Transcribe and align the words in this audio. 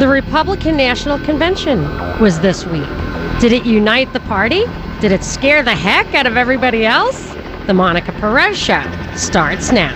The 0.00 0.08
Republican 0.08 0.78
National 0.78 1.18
Convention 1.18 1.82
was 2.20 2.40
this 2.40 2.64
week. 2.64 2.88
Did 3.38 3.52
it 3.52 3.66
unite 3.66 4.10
the 4.14 4.20
party? 4.20 4.64
Did 4.98 5.12
it 5.12 5.22
scare 5.22 5.62
the 5.62 5.74
heck 5.74 6.14
out 6.14 6.26
of 6.26 6.38
everybody 6.38 6.86
else? 6.86 7.34
The 7.66 7.74
Monica 7.74 8.10
Perez 8.12 8.56
Show 8.56 8.82
starts 9.14 9.70
now. 9.70 9.94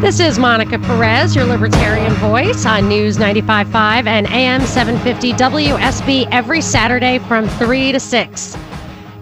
This 0.00 0.20
is 0.20 0.38
Monica 0.38 0.78
Perez, 0.78 1.36
your 1.36 1.44
libertarian 1.44 2.14
voice 2.14 2.64
on 2.64 2.88
News 2.88 3.18
95.5 3.18 4.06
and 4.06 4.26
AM 4.28 4.62
750 4.62 5.32
WSB 5.34 6.26
every 6.32 6.62
Saturday 6.62 7.18
from 7.18 7.46
3 7.46 7.92
to 7.92 8.00
6. 8.00 8.56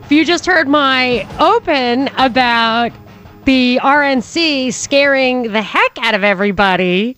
If 0.04 0.12
you 0.12 0.24
just 0.24 0.46
heard 0.46 0.68
my 0.68 1.26
open 1.40 2.06
about 2.18 2.92
the 3.46 3.80
RNC 3.82 4.72
scaring 4.72 5.50
the 5.50 5.60
heck 5.60 5.98
out 6.02 6.14
of 6.14 6.22
everybody, 6.22 7.16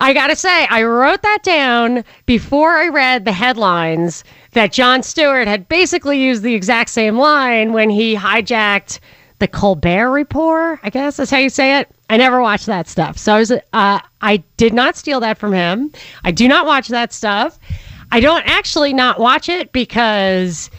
I 0.00 0.12
gotta 0.12 0.36
say, 0.36 0.66
I 0.66 0.82
wrote 0.82 1.22
that 1.22 1.42
down 1.42 2.04
before 2.26 2.72
I 2.72 2.88
read 2.88 3.24
the 3.24 3.32
headlines 3.32 4.24
that 4.52 4.72
Jon 4.72 5.02
Stewart 5.02 5.48
had 5.48 5.68
basically 5.68 6.22
used 6.22 6.42
the 6.42 6.54
exact 6.54 6.90
same 6.90 7.16
line 7.16 7.72
when 7.72 7.88
he 7.88 8.14
hijacked 8.14 9.00
the 9.38 9.48
Colbert 9.48 10.10
Report. 10.10 10.80
I 10.82 10.90
guess 10.90 11.16
that's 11.16 11.30
how 11.30 11.38
you 11.38 11.48
say 11.48 11.80
it. 11.80 11.88
I 12.10 12.16
never 12.16 12.40
watched 12.40 12.66
that 12.66 12.88
stuff, 12.88 13.18
so 13.18 13.34
I 13.34 13.38
was 13.38 13.50
uh, 13.50 13.60
I 13.72 14.36
did 14.56 14.72
not 14.72 14.96
steal 14.96 15.20
that 15.20 15.38
from 15.38 15.52
him. 15.52 15.92
I 16.24 16.30
do 16.30 16.46
not 16.46 16.66
watch 16.66 16.88
that 16.88 17.12
stuff. 17.12 17.58
I 18.12 18.20
don't 18.20 18.46
actually 18.46 18.92
not 18.92 19.18
watch 19.18 19.48
it 19.48 19.72
because 19.72 20.70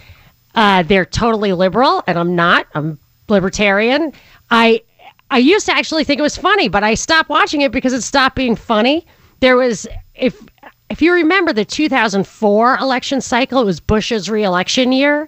uh, 0.55 0.83
they're 0.83 1.05
totally 1.05 1.53
liberal, 1.53 2.03
and 2.07 2.17
I'm 2.17 2.35
not. 2.35 2.67
I'm 2.73 2.97
libertarian. 3.29 4.13
I 4.49 4.81
I 5.29 5.39
used 5.39 5.65
to 5.65 5.75
actually 5.75 6.03
think 6.03 6.19
it 6.19 6.23
was 6.23 6.37
funny, 6.37 6.69
but 6.69 6.83
I 6.83 6.93
stopped 6.93 7.29
watching 7.29 7.61
it 7.61 7.71
because 7.71 7.93
it 7.93 8.01
stopped 8.01 8.35
being 8.35 8.55
funny. 8.55 9.05
There 9.39 9.57
was 9.57 9.87
if 10.15 10.41
if 10.89 11.01
you 11.01 11.13
remember 11.13 11.51
the 11.51 11.65
2004 11.65 12.77
election 12.77 13.19
cycle, 13.21 13.61
it 13.61 13.65
was 13.65 13.79
Bush's 13.79 14.29
reelection 14.29 14.91
year. 14.91 15.27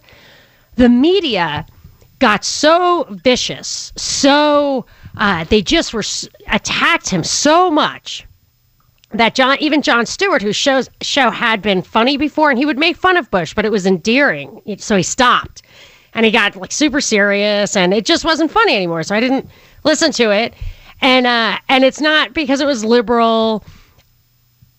The 0.75 0.87
media 0.89 1.65
got 2.19 2.45
so 2.45 3.07
vicious, 3.09 3.91
so 3.97 4.85
uh, 5.17 5.43
they 5.45 5.61
just 5.61 5.93
were 5.93 6.03
attacked 6.47 7.09
him 7.09 7.23
so 7.23 7.69
much 7.69 8.25
that 9.11 9.35
Jon, 9.35 9.57
even 9.59 9.81
Jon 9.81 10.05
Stewart, 10.05 10.41
whose 10.41 10.55
shows 10.55 10.89
show 11.01 11.29
had 11.29 11.61
been 11.61 11.81
funny 11.81 12.15
before, 12.15 12.49
and 12.49 12.59
he 12.59 12.65
would 12.65 12.77
make 12.77 12.95
fun 12.95 13.17
of 13.17 13.29
Bush, 13.31 13.53
but 13.53 13.65
it 13.65 13.71
was 13.71 13.85
endearing, 13.85 14.61
so 14.77 14.95
he 14.95 15.03
stopped, 15.03 15.61
and 16.13 16.25
he 16.25 16.31
got 16.31 16.55
like 16.55 16.71
super 16.71 17.01
serious, 17.01 17.75
and 17.75 17.93
it 17.93 18.05
just 18.05 18.23
wasn't 18.23 18.51
funny 18.51 18.75
anymore. 18.75 19.03
So 19.03 19.15
I 19.15 19.19
didn't 19.19 19.49
listen 19.83 20.11
to 20.13 20.31
it, 20.31 20.53
and 21.01 21.25
uh, 21.27 21.57
and 21.69 21.83
it's 21.83 22.01
not 22.01 22.33
because 22.33 22.61
it 22.61 22.67
was 22.67 22.83
liberal. 22.83 23.63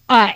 Uh, 0.09 0.33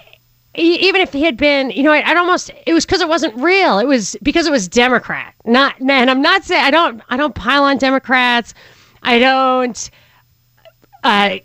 even 0.57 1.01
if 1.01 1.13
he 1.13 1.23
had 1.25 1.37
been, 1.37 1.71
you 1.71 1.83
know, 1.83 1.93
I'd 1.93 2.17
almost 2.17 2.51
it 2.67 2.73
was 2.73 2.87
because 2.87 3.01
it 3.01 3.09
wasn't 3.09 3.35
real. 3.37 3.79
It 3.79 3.87
was 3.87 4.17
because 4.23 4.47
it 4.47 4.51
was 4.51 4.69
Democrat. 4.69 5.35
Not 5.45 5.81
and 5.81 6.11
I'm 6.11 6.23
not 6.23 6.45
saying 6.45 6.63
I 6.63 6.71
don't 6.71 7.03
I 7.09 7.17
don't 7.17 7.35
pile 7.35 7.65
on 7.65 7.79
Democrats. 7.79 8.55
I 9.03 9.19
don't 9.19 9.91
uh, 11.03 11.39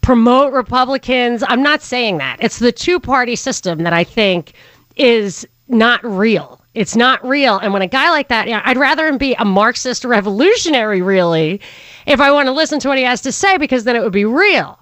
promote 0.00 0.52
Republicans. 0.52 1.44
I'm 1.46 1.62
not 1.62 1.82
saying 1.82 2.18
that. 2.18 2.38
It's 2.40 2.58
the 2.58 2.72
two 2.72 2.98
party 2.98 3.36
system 3.36 3.80
that 3.84 3.92
I 3.92 4.04
think 4.04 4.54
is 4.96 5.46
not 5.68 6.04
real. 6.04 6.61
It's 6.74 6.96
not 6.96 7.26
real. 7.26 7.58
And 7.58 7.72
when 7.72 7.82
a 7.82 7.86
guy 7.86 8.10
like 8.10 8.28
that, 8.28 8.48
I'd 8.48 8.78
rather 8.78 9.06
him 9.06 9.18
be 9.18 9.34
a 9.34 9.44
Marxist 9.44 10.04
revolutionary, 10.04 11.02
really, 11.02 11.60
if 12.06 12.18
I 12.18 12.32
want 12.32 12.46
to 12.46 12.52
listen 12.52 12.80
to 12.80 12.88
what 12.88 12.98
he 12.98 13.04
has 13.04 13.20
to 13.22 13.32
say, 13.32 13.58
because 13.58 13.84
then 13.84 13.94
it 13.94 14.02
would 14.02 14.12
be 14.12 14.24
real. 14.24 14.78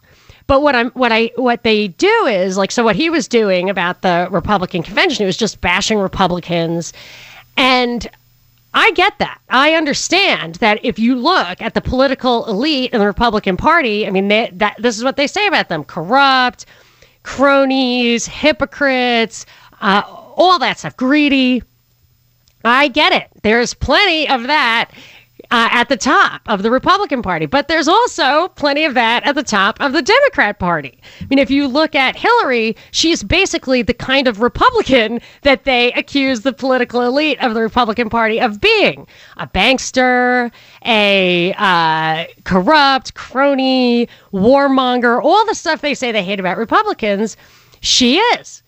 But 0.47 0.63
what 0.63 0.75
I'm 0.75 0.91
what 0.91 1.13
I 1.13 1.31
what 1.37 1.63
they 1.63 1.89
do 1.89 2.27
is 2.27 2.57
like 2.57 2.73
so 2.73 2.83
what 2.83 2.97
he 2.97 3.09
was 3.09 3.29
doing 3.29 3.71
about 3.71 4.03
the 4.03 4.29
Republican 4.31 4.83
convention, 4.83 5.23
he 5.23 5.27
was 5.27 5.37
just 5.37 5.61
bashing 5.61 5.99
Republicans. 5.99 6.93
And 7.57 8.09
I 8.75 8.93
get 8.93 9.19
that. 9.19 9.41
I 9.49 9.75
understand 9.75 10.57
that 10.57 10.85
if 10.85 10.99
you 10.99 11.15
look 11.15 11.61
at 11.61 11.75
the 11.75 11.81
political 11.81 12.47
elite 12.47 12.93
in 12.93 13.01
the 13.01 13.07
Republican 13.07 13.57
Party, 13.57 14.07
I 14.07 14.11
mean 14.11 14.29
they, 14.29 14.51
that 14.55 14.77
this 14.79 14.97
is 14.97 15.05
what 15.05 15.17
they 15.17 15.27
say 15.27 15.47
about 15.47 15.69
them: 15.69 15.85
corrupt, 15.85 16.67
cronies, 17.23 18.27
hypocrites, 18.27 19.47
uh, 19.81 20.03
all 20.07 20.59
that 20.59 20.79
stuff, 20.79 20.97
greedy. 20.97 21.63
I 22.65 22.89
get 22.89 23.13
it. 23.13 23.29
There's 23.43 23.75
plenty 23.75 24.29
of 24.29 24.45
that 24.45 24.91
uh, 25.51 25.69
at 25.73 25.89
the 25.89 25.97
top 25.97 26.43
of 26.47 26.63
the 26.63 26.71
Republican 26.71 27.23
Party, 27.23 27.47
but 27.47 27.67
there's 27.67 27.89
also 27.89 28.49
plenty 28.49 28.85
of 28.85 28.95
that 28.95 29.25
at 29.25 29.35
the 29.35 29.43
top 29.43 29.81
of 29.81 29.93
the 29.93 30.03
Democrat 30.03 30.59
Party. 30.59 31.01
I 31.21 31.25
mean, 31.29 31.39
if 31.39 31.51
you 31.51 31.67
look 31.67 31.95
at 31.95 32.17
Hillary, 32.17 32.77
she's 32.93 33.23
basically 33.23 33.83
the 33.83 33.95
kind 33.95 34.29
of 34.29 34.41
Republican 34.41 35.21
that 35.43 35.65
they 35.65 35.93
accuse 35.93 36.43
the 36.43 36.53
political 36.53 37.03
elite 37.03 37.43
of 37.43 37.55
the 37.55 37.63
Republican 37.63 38.11
Party 38.11 38.41
of 38.41 38.61
being 38.61 39.07
a 39.39 39.47
bankster, 39.47 40.53
a 40.85 41.53
uh, 41.55 42.27
corrupt, 42.45 43.15
crony, 43.15 44.09
warmonger, 44.33 45.21
all 45.23 45.45
the 45.47 45.55
stuff 45.55 45.81
they 45.81 45.95
say 45.95 46.13
they 46.13 46.23
hate 46.23 46.39
about 46.41 46.59
Republicans. 46.59 47.37
She 47.81 48.19
is 48.19 48.63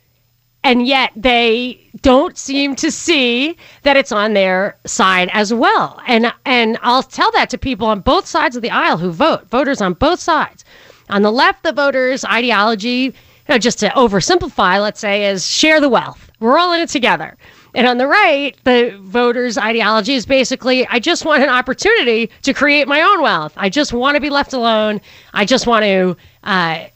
and 0.64 0.86
yet 0.86 1.10
they 1.16 1.81
don't 2.02 2.36
seem 2.36 2.74
to 2.76 2.90
see 2.90 3.56
that 3.82 3.96
it's 3.96 4.12
on 4.12 4.34
their 4.34 4.76
side 4.84 5.30
as 5.32 5.54
well. 5.54 6.00
And 6.06 6.32
and 6.44 6.78
I'll 6.82 7.02
tell 7.02 7.30
that 7.32 7.48
to 7.50 7.58
people 7.58 7.86
on 7.86 8.00
both 8.00 8.26
sides 8.26 8.56
of 8.56 8.62
the 8.62 8.70
aisle 8.70 8.98
who 8.98 9.10
vote, 9.10 9.48
voters 9.48 9.80
on 9.80 9.94
both 9.94 10.20
sides. 10.20 10.64
On 11.10 11.22
the 11.22 11.32
left, 11.32 11.62
the 11.62 11.72
voters' 11.72 12.24
ideology, 12.24 12.88
you 12.88 13.12
know, 13.48 13.58
just 13.58 13.78
to 13.80 13.88
oversimplify, 13.90 14.80
let's 14.80 15.00
say, 15.00 15.26
is 15.26 15.46
share 15.46 15.80
the 15.80 15.88
wealth. 15.88 16.30
We're 16.40 16.58
all 16.58 16.72
in 16.72 16.80
it 16.80 16.88
together. 16.88 17.36
And 17.74 17.86
on 17.86 17.98
the 17.98 18.06
right, 18.06 18.56
the 18.64 18.98
voters' 19.00 19.56
ideology 19.56 20.14
is 20.14 20.26
basically 20.26 20.86
I 20.88 20.98
just 20.98 21.24
want 21.24 21.42
an 21.42 21.48
opportunity 21.48 22.30
to 22.42 22.52
create 22.52 22.88
my 22.88 23.00
own 23.00 23.22
wealth. 23.22 23.52
I 23.56 23.69
just 23.69 23.92
want 23.92 24.16
to 24.16 24.20
be 24.20 24.30
left 24.30 24.52
alone. 24.52 25.00
I 25.32 25.44
just 25.44 25.66
want 25.66 25.84
to 25.84 26.16
uh, 26.42 26.86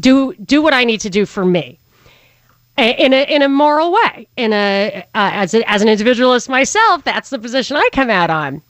do 0.00 0.34
do 0.34 0.60
what 0.62 0.74
I 0.74 0.84
need 0.84 1.00
to 1.02 1.10
do 1.10 1.24
for 1.24 1.44
me 1.44 1.78
in 2.78 3.12
a 3.12 3.24
in 3.24 3.42
a 3.42 3.48
moral 3.48 3.92
way. 3.92 4.26
In 4.36 4.52
a 4.52 5.04
uh, 5.14 5.30
as 5.32 5.54
a, 5.54 5.68
as 5.70 5.82
an 5.82 5.88
individualist 5.88 6.48
myself, 6.48 7.04
that's 7.04 7.30
the 7.30 7.38
position 7.38 7.76
I 7.76 7.88
come 7.92 8.10
out 8.10 8.30
on. 8.30 8.62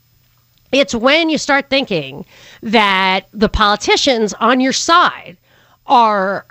It's 0.72 0.94
when 0.94 1.30
you 1.30 1.38
start 1.38 1.70
thinking 1.70 2.24
that 2.62 3.26
the 3.32 3.48
politicians 3.48 4.34
on 4.34 4.60
your 4.60 4.72
side 4.72 5.36
are 5.86 6.44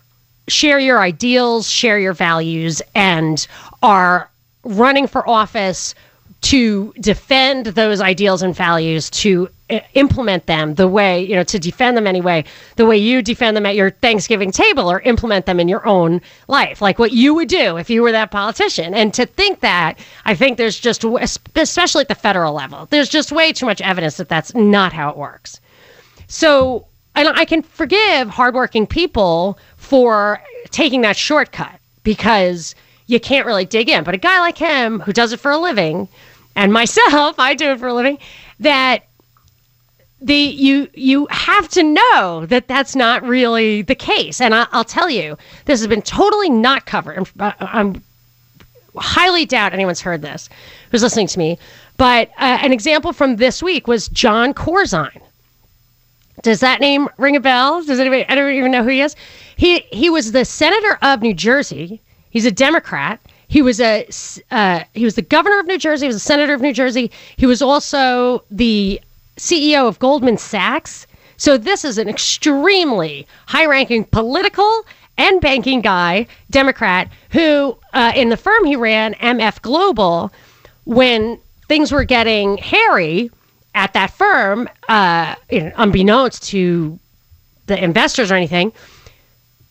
share 0.47 0.79
your 0.79 1.00
ideals, 1.01 1.69
share 1.69 2.00
your 2.00 2.13
values, 2.13 2.81
and 2.95 3.47
are 3.84 4.29
running 4.63 5.07
for 5.07 5.28
office 5.28 5.94
to 6.41 6.94
defend 7.00 7.68
those 7.68 8.01
ideals 8.01 8.41
and 8.41 8.56
values, 8.56 9.09
to 9.09 9.50
implement 9.94 10.46
them 10.46 10.76
the 10.76 10.88
way, 10.88 11.22
you 11.24 11.36
know, 11.36 11.44
to 11.44 11.60
defend 11.60 11.98
them 11.98 12.08
anyway, 12.08 12.44
the 12.78 12.86
way 12.86 12.98
you 12.98 13.22
defend 13.22 13.58
them 13.58 13.66
at 13.66 13.76
your 13.76 13.92
Thanksgiving 13.92 14.52
table 14.52 14.90
or 14.90 15.02
implement 15.02 15.46
them 15.46 15.60
in 15.60 15.68
your 15.68 15.86
own 15.86 16.22
life, 16.48 16.81
like 16.81 17.00
what 17.00 17.12
you 17.12 17.34
would 17.34 17.50
do 17.50 17.78
if 17.78 17.90
you 17.90 18.02
were 18.02 18.12
that 18.12 18.31
politician. 18.31 18.94
And 18.94 19.14
to 19.14 19.25
think 19.25 19.60
that, 19.60 20.00
I 20.25 20.36
think 20.36 20.58
there's 20.58 20.80
just, 20.80 21.04
especially 21.56 22.02
at 22.02 22.08
the 22.08 22.16
federal 22.16 22.54
level, 22.54 22.88
there's 22.90 23.10
just 23.10 23.31
way 23.31 23.52
too 23.52 23.66
much 23.66 23.81
evidence 23.81 24.18
that 24.18 24.30
that's 24.30 24.56
not 24.56 24.94
how 24.94 25.10
it 25.10 25.18
works. 25.18 25.60
So, 26.28 26.86
and 27.16 27.28
I 27.30 27.46
can 27.46 27.62
forgive 27.62 28.30
hardworking 28.30 28.88
people 28.88 29.58
for 29.75 30.42
taking 30.70 31.02
that 31.02 31.18
shortcut 31.18 31.80
because 32.04 32.75
you 33.08 33.20
can't 33.20 33.46
really 33.46 33.66
dig 33.66 33.90
in. 33.90 34.04
But 34.04 34.16
a 34.16 34.18
guy 34.18 34.40
like 34.40 34.58
him 34.58 35.00
who 35.00 35.12
does 35.12 35.34
it 35.34 35.40
for 35.40 35.52
a 35.52 35.58
living, 35.58 36.08
and 36.56 36.72
myself, 36.72 37.36
I 37.40 37.54
do 37.54 37.72
it 37.72 37.80
for 37.80 37.88
a 37.88 37.94
living, 37.94 38.18
that 38.60 39.04
the 40.22 40.36
you 40.36 40.90
you 40.94 41.28
have 41.30 41.68
to 41.69 41.84
know 41.84 42.46
that 42.48 42.68
that's 42.68 42.96
not 42.96 43.24
really 43.24 43.81
the 43.84 43.96
case. 43.96 44.42
And 44.42 44.54
I, 44.56 44.68
will 44.74 44.84
tell 44.84 45.10
you, 45.10 45.38
this 45.66 45.80
has 45.80 45.88
been 45.88 46.02
totally 46.02 46.50
not 46.50 46.86
covered. 46.86 47.18
I'm, 47.18 47.25
uh, 47.40 47.54
I'm 47.60 48.04
highly 48.96 49.46
doubt 49.46 49.74
anyone's 49.74 50.02
heard 50.02 50.22
this 50.22 50.50
who's 50.92 51.04
listening 51.04 51.28
to 51.28 51.40
me. 51.40 51.60
But 51.98 52.30
uh, 52.40 52.60
an 52.62 52.74
example 52.74 53.14
from 53.14 53.36
this 53.36 53.62
week 53.62 53.88
was 53.88 54.08
Jon 54.10 54.54
Corzine. 54.54 55.22
Does 56.44 56.60
that 56.60 56.80
name 56.80 57.10
ring 57.18 57.36
a 57.36 57.40
bell? 57.40 57.84
Does 57.84 58.00
anybody? 58.00 58.25
I 58.28 58.36
don't 58.36 58.54
even 58.54 58.72
know 58.72 58.84
who 58.84 58.90
he 58.90 59.02
is. 59.02 59.16
He 59.56 59.80
he 59.92 60.10
was 60.10 60.31
the 60.31 60.46
senator 60.46 60.98
of 61.02 61.22
New 61.22 61.34
Jersey. 61.34 62.02
He's 62.30 62.46
a 62.46 62.52
Democrat. 62.52 63.20
He 63.48 63.62
was 63.62 63.80
a 63.80 64.08
uh, 64.52 64.84
he 64.94 65.06
was 65.06 65.16
the 65.16 65.22
governor 65.22 65.60
of 65.60 65.68
New 65.68 65.80
Jersey. 65.80 66.06
He 66.06 66.08
was 66.08 66.16
a 66.16 66.20
senator 66.20 66.54
of 66.54 66.62
New 66.62 66.74
Jersey. 66.74 67.12
He 67.38 67.46
was 67.46 67.62
also 67.62 68.44
the 68.52 69.02
CEO 69.38 69.88
of 69.88 70.00
Goldman 70.00 70.38
Sachs. 70.38 71.07
So 71.38 71.57
this 71.57 71.86
is 71.86 71.98
an 71.98 72.10
extremely 72.10 73.28
high-ranking 73.48 74.06
political 74.06 74.86
and 75.18 75.42
banking 75.42 75.81
guy, 75.81 76.28
Democrat, 76.50 77.10
who 77.31 77.78
uh, 77.94 78.12
in 78.16 78.30
the 78.30 78.38
firm 78.38 78.66
he 78.66 78.75
ran, 78.75 79.13
MF 79.16 79.62
Global, 79.62 80.31
when 80.86 81.39
things 81.68 81.92
were 81.92 82.04
getting 82.04 82.57
hairy 82.57 83.30
at 83.75 83.94
that 83.94 84.12
firm, 84.12 84.69
uh, 84.89 85.36
unbeknownst 85.51 86.44
to 86.44 87.00
the 87.68 87.84
investors 87.84 88.31
or 88.31 88.36
anything, 88.36 88.72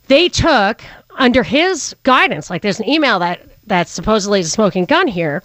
they 0.09 0.29
took 0.29 0.83
under 1.17 1.43
his 1.43 1.95
guidance, 2.03 2.51
like 2.51 2.63
there's 2.63 2.79
an 2.79 2.89
email 2.89 3.19
that 3.19 3.41
that 3.67 3.89
supposedly 3.89 4.39
is 4.39 4.47
a 4.47 4.51
smoking 4.51 4.85
gun 4.85 5.09
here, 5.09 5.43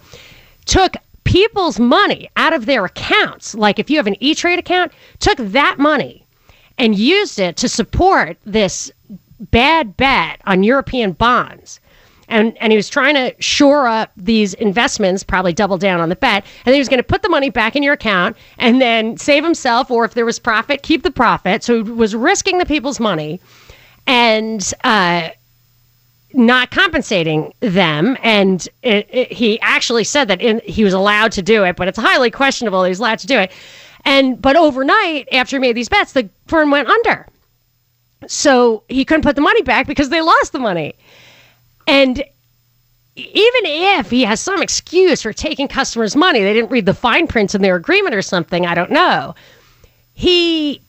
took 0.66 0.94
people's 1.32 1.80
money 1.80 2.28
out 2.36 2.52
of 2.52 2.66
their 2.66 2.84
accounts. 2.84 3.54
Like 3.54 3.78
if 3.78 3.88
you 3.88 3.96
have 3.96 4.06
an 4.06 4.16
E 4.20 4.34
Trade 4.34 4.58
account, 4.58 4.92
took 5.18 5.38
that 5.38 5.78
money 5.78 6.26
and 6.76 6.94
used 6.94 7.38
it 7.38 7.56
to 7.56 7.70
support 7.70 8.36
this 8.44 8.92
bad 9.50 9.96
bet 9.96 10.42
on 10.44 10.62
European 10.62 11.12
bonds. 11.12 11.80
And, 12.28 12.56
and 12.58 12.70
he 12.70 12.76
was 12.76 12.88
trying 12.88 13.14
to 13.14 13.34
shore 13.40 13.86
up 13.86 14.12
these 14.14 14.52
investments, 14.54 15.22
probably 15.22 15.54
double 15.54 15.78
down 15.78 16.00
on 16.00 16.10
the 16.10 16.16
bet. 16.16 16.44
And 16.66 16.74
he 16.74 16.78
was 16.78 16.88
going 16.88 16.98
to 16.98 17.02
put 17.02 17.22
the 17.22 17.28
money 17.30 17.48
back 17.48 17.76
in 17.76 17.82
your 17.82 17.94
account 17.94 18.36
and 18.58 18.80
then 18.80 19.16
save 19.16 19.42
himself, 19.42 19.90
or 19.90 20.04
if 20.04 20.12
there 20.12 20.26
was 20.26 20.38
profit, 20.38 20.82
keep 20.82 21.02
the 21.02 21.10
profit. 21.10 21.64
So 21.64 21.82
he 21.82 21.90
was 21.90 22.14
risking 22.14 22.58
the 22.58 22.66
people's 22.66 23.00
money 23.00 23.40
and 24.06 24.72
uh, 24.84 25.30
not 26.34 26.70
compensating 26.70 27.52
them. 27.60 28.16
And 28.22 28.66
it, 28.82 29.08
it, 29.10 29.32
he 29.32 29.60
actually 29.60 30.04
said 30.04 30.28
that 30.28 30.40
in, 30.40 30.60
he 30.64 30.84
was 30.84 30.94
allowed 30.94 31.32
to 31.32 31.42
do 31.42 31.64
it, 31.64 31.76
but 31.76 31.88
it's 31.88 31.98
highly 31.98 32.30
questionable 32.30 32.84
he's 32.84 32.98
allowed 32.98 33.18
to 33.20 33.26
do 33.26 33.38
it. 33.38 33.52
And 34.04 34.40
but 34.40 34.56
overnight, 34.56 35.28
after 35.32 35.56
he 35.56 35.60
made 35.60 35.76
these 35.76 35.88
bets, 35.88 36.12
the 36.12 36.28
firm 36.46 36.70
went 36.70 36.88
under. 36.88 37.26
So 38.26 38.84
he 38.88 39.04
couldn't 39.04 39.22
put 39.22 39.36
the 39.36 39.42
money 39.42 39.62
back 39.62 39.86
because 39.86 40.08
they 40.08 40.20
lost 40.20 40.52
the 40.52 40.58
money. 40.58 40.94
And 41.86 42.24
even 43.16 43.62
if 43.64 44.10
he 44.10 44.24
has 44.24 44.40
some 44.40 44.62
excuse 44.62 45.22
for 45.22 45.32
taking 45.32 45.68
customers' 45.68 46.16
money, 46.16 46.40
they 46.40 46.52
didn't 46.52 46.70
read 46.70 46.86
the 46.86 46.94
fine 46.94 47.26
prints 47.26 47.54
in 47.54 47.62
their 47.62 47.76
agreement 47.76 48.14
or 48.14 48.22
something, 48.22 48.66
I 48.66 48.74
don't 48.74 48.90
know. 48.90 49.34
He 50.14 50.80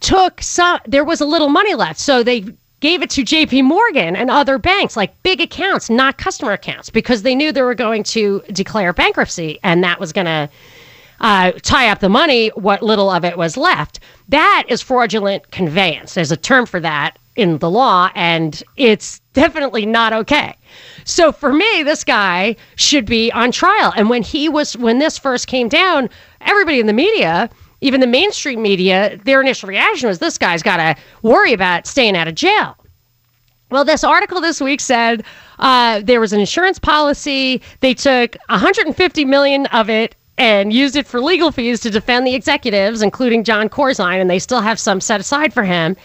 took 0.00 0.42
some, 0.42 0.80
there 0.86 1.04
was 1.04 1.20
a 1.20 1.26
little 1.26 1.48
money 1.48 1.74
left. 1.74 1.98
So 2.00 2.22
they 2.22 2.44
gave 2.80 3.02
it 3.02 3.10
to 3.10 3.22
JP 3.22 3.64
Morgan 3.64 4.16
and 4.16 4.30
other 4.30 4.58
banks, 4.58 4.96
like 4.96 5.22
big 5.22 5.40
accounts, 5.40 5.90
not 5.90 6.18
customer 6.18 6.52
accounts, 6.52 6.90
because 6.90 7.22
they 7.22 7.34
knew 7.34 7.52
they 7.52 7.62
were 7.62 7.74
going 7.74 8.02
to 8.04 8.42
declare 8.52 8.92
bankruptcy 8.92 9.58
and 9.62 9.84
that 9.84 10.00
was 10.00 10.12
going 10.12 10.26
to 10.26 10.48
uh, 11.20 11.52
tie 11.62 11.88
up 11.88 12.00
the 12.00 12.08
money, 12.08 12.48
what 12.48 12.82
little 12.82 13.10
of 13.10 13.24
it 13.24 13.36
was 13.36 13.56
left. 13.56 14.00
That 14.28 14.64
is 14.68 14.80
fraudulent 14.80 15.50
conveyance. 15.50 16.14
There's 16.14 16.32
a 16.32 16.36
term 16.36 16.66
for 16.66 16.80
that 16.80 17.18
in 17.36 17.58
the 17.58 17.70
law, 17.70 18.10
and 18.14 18.62
it's 18.76 19.20
definitely 19.34 19.86
not 19.86 20.12
okay. 20.12 20.56
So 21.04 21.32
for 21.32 21.52
me, 21.52 21.82
this 21.82 22.04
guy 22.04 22.56
should 22.76 23.04
be 23.04 23.30
on 23.32 23.52
trial. 23.52 23.92
And 23.96 24.08
when 24.08 24.22
he 24.22 24.48
was, 24.48 24.76
when 24.76 24.98
this 24.98 25.18
first 25.18 25.46
came 25.46 25.68
down, 25.68 26.08
everybody 26.40 26.80
in 26.80 26.86
the 26.86 26.92
media, 26.92 27.50
even 27.80 28.00
the 28.00 28.06
mainstream 28.06 28.62
media, 28.62 29.18
their 29.24 29.40
initial 29.40 29.68
reaction 29.68 30.08
was 30.08 30.18
this 30.18 30.38
guy's 30.38 30.62
got 30.62 30.76
to 30.76 30.96
worry 31.22 31.52
about 31.52 31.86
staying 31.86 32.16
out 32.16 32.28
of 32.28 32.34
jail. 32.34 32.76
Well, 33.70 33.84
this 33.84 34.02
article 34.02 34.40
this 34.40 34.60
week 34.60 34.80
said 34.80 35.22
uh, 35.58 36.00
there 36.02 36.20
was 36.20 36.32
an 36.32 36.40
insurance 36.40 36.78
policy. 36.78 37.62
They 37.80 37.94
took 37.94 38.36
150 38.48 39.24
million 39.24 39.66
of 39.66 39.88
it 39.88 40.16
and 40.38 40.72
used 40.72 40.96
it 40.96 41.06
for 41.06 41.20
legal 41.20 41.52
fees 41.52 41.80
to 41.80 41.90
defend 41.90 42.26
the 42.26 42.34
executives, 42.34 43.02
including 43.02 43.44
Jon 43.44 43.68
Corzine, 43.68 44.20
and 44.20 44.28
they 44.28 44.38
still 44.38 44.60
have 44.60 44.80
some 44.80 45.00
set 45.00 45.20
aside 45.20 45.52
for 45.52 45.62
him. 45.62 45.96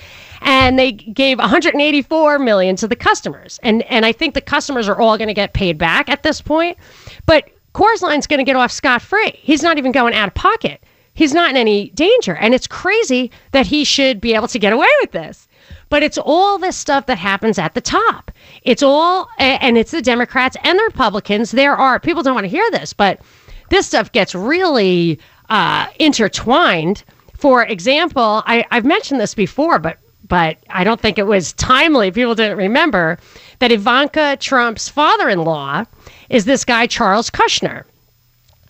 And 0.42 0.78
they 0.78 0.92
gave 0.92 1.40
184 1.40 2.38
million 2.40 2.76
to 2.76 2.88
the 2.88 2.96
customers, 2.96 3.60
and 3.64 3.82
and 3.84 4.06
I 4.06 4.12
think 4.12 4.36
the 4.36 4.42
customers 4.42 4.88
are 4.88 5.00
all 5.00 5.18
going 5.18 5.30
to 5.30 5.34
get 5.34 5.54
paid 5.54 5.78
back 5.80 6.08
at 6.08 6.22
this 6.22 6.42
point. 6.42 6.78
But 7.26 7.50
Corzine's 7.74 8.28
going 8.28 8.38
to 8.38 8.44
get 8.44 8.56
off 8.56 8.72
scot 8.72 9.02
free. 9.02 9.32
He's 9.32 9.64
not 9.64 9.80
even 9.80 9.92
going 9.92 10.14
out 10.14 10.28
of 10.28 10.34
pocket. 10.36 10.84
He's 11.16 11.34
not 11.34 11.50
in 11.50 11.58
any 11.58 11.90
danger, 11.92 12.36
and 12.36 12.54
it's 12.54 12.68
crazy 12.68 13.32
that 13.52 13.66
he 13.66 13.84
should 13.84 14.22
be 14.22 14.36
able 14.36 14.50
to 14.50 14.60
get 14.60 14.74
away 14.74 14.90
with 15.02 15.12
this. 15.12 15.48
But 15.90 16.04
it's 16.04 16.18
all 16.18 16.58
this 16.60 16.76
stuff 16.76 17.06
that 17.08 17.18
happens 17.18 17.58
at 17.58 17.74
the 17.74 17.82
top. 17.82 18.32
It's 18.64 18.84
all, 18.84 19.30
and 19.40 19.78
it's 19.78 19.92
the 19.92 20.02
Democrats 20.02 20.58
and 20.64 20.78
the 20.78 20.84
Republicans. 20.84 21.52
There 21.52 21.76
are 21.76 22.00
people 22.00 22.22
don't 22.22 22.36
want 22.36 22.44
to 22.44 22.50
hear 22.50 22.70
this, 22.72 22.94
but 22.94 23.22
this 23.70 23.88
stuff 23.88 24.12
gets 24.12 24.36
really 24.36 25.20
uh, 25.50 25.88
intertwined. 26.00 27.04
For 27.38 27.66
example, 27.66 28.44
I, 28.46 28.66
I've 28.72 28.86
mentioned 28.86 29.20
this 29.20 29.34
before, 29.34 29.80
but 29.80 29.98
but 30.28 30.58
I 30.70 30.84
don't 30.84 31.00
think 31.00 31.20
it 31.20 31.28
was 31.28 31.54
timely. 31.54 32.12
People 32.12 32.36
didn't 32.36 32.58
remember 32.58 33.20
that 33.60 33.72
Ivanka 33.72 34.38
Trump's 34.40 34.90
father-in-law 34.90 35.86
is 36.30 36.46
this 36.46 36.66
guy 36.66 36.88
Charles 36.88 37.30
Kushner, 37.30 37.84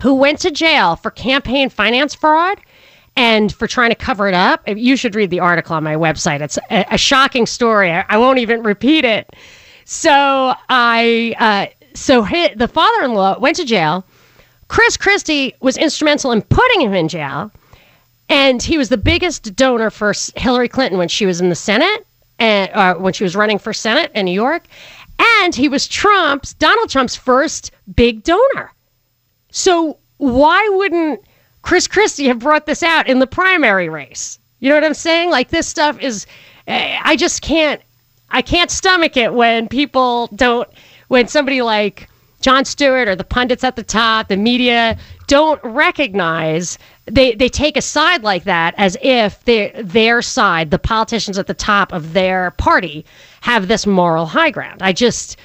who 0.01 0.15
went 0.15 0.39
to 0.39 0.51
jail 0.51 0.95
for 0.95 1.11
campaign 1.11 1.69
finance 1.69 2.13
fraud 2.13 2.59
and 3.15 3.53
for 3.53 3.67
trying 3.67 3.89
to 3.89 3.95
cover 3.95 4.27
it 4.27 4.33
up. 4.33 4.67
You 4.67 4.97
should 4.97 5.15
read 5.15 5.29
the 5.29 5.39
article 5.39 5.75
on 5.75 5.83
my 5.83 5.95
website. 5.95 6.41
It's 6.41 6.57
a, 6.69 6.85
a 6.91 6.97
shocking 6.97 7.45
story. 7.45 7.91
I, 7.91 8.05
I, 8.09 8.17
won't 8.17 8.39
even 8.39 8.61
repeat 8.61 9.05
it. 9.05 9.35
So 9.85 10.53
I, 10.69 11.35
uh, 11.39 11.67
so 11.93 12.27
the 12.55 12.67
father-in-law 12.67 13.39
went 13.39 13.55
to 13.57 13.65
jail 13.65 14.05
Chris 14.67 14.97
Christie 14.97 15.55
was 15.61 15.77
instrumental 15.77 16.31
in 16.31 16.41
putting 16.41 16.81
him 16.81 16.93
in 16.93 17.07
jail, 17.07 17.51
and 18.29 18.61
he 18.61 18.77
was 18.77 18.89
the 18.89 18.97
biggest 18.97 19.55
donor 19.55 19.89
for 19.89 20.13
Hillary 20.35 20.67
Clinton 20.67 20.97
when 20.97 21.07
she 21.07 21.25
was 21.25 21.39
in 21.39 21.49
the 21.49 21.55
Senate 21.55 22.05
and 22.39 22.71
uh, 22.73 22.95
when 22.95 23.13
she 23.13 23.23
was 23.23 23.35
running 23.35 23.59
for 23.59 23.73
Senate 23.73 24.11
in 24.15 24.25
New 24.25 24.31
York, 24.31 24.63
and 25.39 25.55
he 25.55 25.69
was 25.69 25.87
Trump's 25.87 26.53
Donald 26.53 26.89
Trump's 26.89 27.15
first 27.15 27.71
big 27.95 28.23
donor. 28.23 28.71
So 29.55 29.97
why 30.17 30.67
wouldn't 30.73 31.21
Chris 31.61 31.87
Christie 31.87 32.27
have 32.27 32.39
brought 32.39 32.65
this 32.65 32.83
out 32.83 33.07
in 33.07 33.19
the 33.19 33.25
primary 33.25 33.87
race? 33.87 34.37
You 34.59 34.67
know 34.67 34.75
what 34.75 34.83
I'm 34.83 34.93
saying? 34.93 35.29
Like 35.29 35.49
this 35.49 35.65
stuff 35.65 35.97
is, 36.01 36.27
eh, 36.67 36.99
I 37.01 37.15
just 37.15 37.41
can't, 37.41 37.81
I 38.31 38.41
can't 38.41 38.69
stomach 38.69 39.15
it 39.15 39.33
when 39.33 39.69
people 39.69 40.27
don't, 40.35 40.67
when 41.07 41.29
somebody 41.29 41.61
like 41.61 42.09
Jon 42.41 42.65
Stewart 42.65 43.07
or 43.07 43.15
the 43.15 43.23
pundits 43.23 43.63
at 43.63 43.77
the 43.77 43.83
top, 43.83 44.27
the 44.27 44.35
media 44.35 44.97
don't 45.27 45.63
recognize 45.63 46.77
they 47.05 47.33
they 47.33 47.49
take 47.49 47.77
a 47.77 47.81
side 47.81 48.23
like 48.23 48.43
that 48.43 48.75
as 48.77 48.97
if 49.01 49.41
their 49.45 50.21
side, 50.21 50.69
the 50.69 50.79
politicians 50.79 51.39
at 51.39 51.47
the 51.47 51.53
top 51.53 51.93
of 51.93 52.11
their 52.11 52.51
party, 52.51 53.05
have 53.39 53.69
this 53.69 53.87
moral 53.87 54.25
high 54.25 54.51
ground. 54.51 54.81
I 54.83 54.91
just 54.91 55.37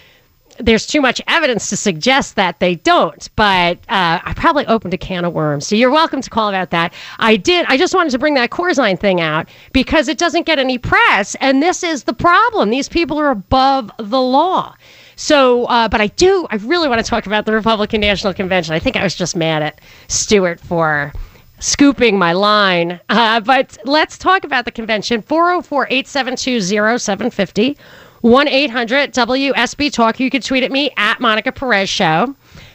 there's 0.62 0.86
too 0.86 1.00
much 1.00 1.20
evidence 1.26 1.68
to 1.70 1.76
suggest 1.76 2.36
that 2.36 2.60
they 2.60 2.76
don't, 2.76 3.28
but 3.36 3.78
uh, 3.88 4.20
I 4.22 4.32
probably 4.36 4.66
opened 4.66 4.94
a 4.94 4.98
can 4.98 5.24
of 5.24 5.32
worms. 5.32 5.66
So 5.66 5.74
you're 5.74 5.90
welcome 5.90 6.20
to 6.20 6.30
call 6.30 6.48
about 6.48 6.70
that. 6.70 6.92
I 7.18 7.36
did. 7.36 7.66
I 7.68 7.76
just 7.76 7.94
wanted 7.94 8.10
to 8.10 8.18
bring 8.18 8.34
that 8.34 8.50
Corzine 8.50 8.98
thing 8.98 9.20
out 9.20 9.48
because 9.72 10.08
it 10.08 10.18
doesn't 10.18 10.46
get 10.46 10.58
any 10.58 10.78
press, 10.78 11.34
and 11.36 11.62
this 11.62 11.82
is 11.82 12.04
the 12.04 12.12
problem. 12.12 12.70
These 12.70 12.88
people 12.88 13.18
are 13.18 13.30
above 13.30 13.90
the 13.98 14.20
law. 14.20 14.74
So, 15.16 15.66
uh, 15.66 15.88
but 15.88 16.00
I 16.00 16.06
do, 16.06 16.46
I 16.50 16.56
really 16.56 16.88
want 16.88 17.04
to 17.04 17.08
talk 17.08 17.26
about 17.26 17.44
the 17.44 17.52
Republican 17.52 18.00
National 18.00 18.32
Convention. 18.32 18.74
I 18.74 18.78
think 18.78 18.96
I 18.96 19.02
was 19.02 19.14
just 19.14 19.36
mad 19.36 19.62
at 19.62 19.80
Stewart 20.08 20.58
for 20.58 21.12
scooping 21.58 22.18
my 22.18 22.32
line. 22.32 22.98
Uh, 23.08 23.40
but 23.40 23.76
let's 23.84 24.18
talk 24.18 24.44
about 24.44 24.64
the 24.64 24.70
convention 24.70 25.22
404 25.22 25.86
872 25.90 26.60
0750. 26.98 27.76
1 28.20 28.48
800 28.48 29.12
WSB 29.12 29.92
Talk. 29.92 30.20
You 30.20 30.30
can 30.30 30.42
tweet 30.42 30.62
at 30.62 30.70
me 30.70 30.90
at 30.96 31.20
Monica 31.20 31.52
Perez 31.52 31.88
Show. 31.88 32.34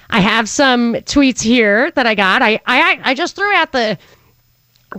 I 0.10 0.20
have 0.20 0.48
some 0.48 0.94
tweets 0.96 1.42
here 1.42 1.92
that 1.92 2.06
I 2.06 2.16
got. 2.16 2.42
I, 2.42 2.60
I, 2.66 3.00
I 3.04 3.14
just 3.14 3.36
threw 3.36 3.54
out 3.54 3.72
the 3.72 3.98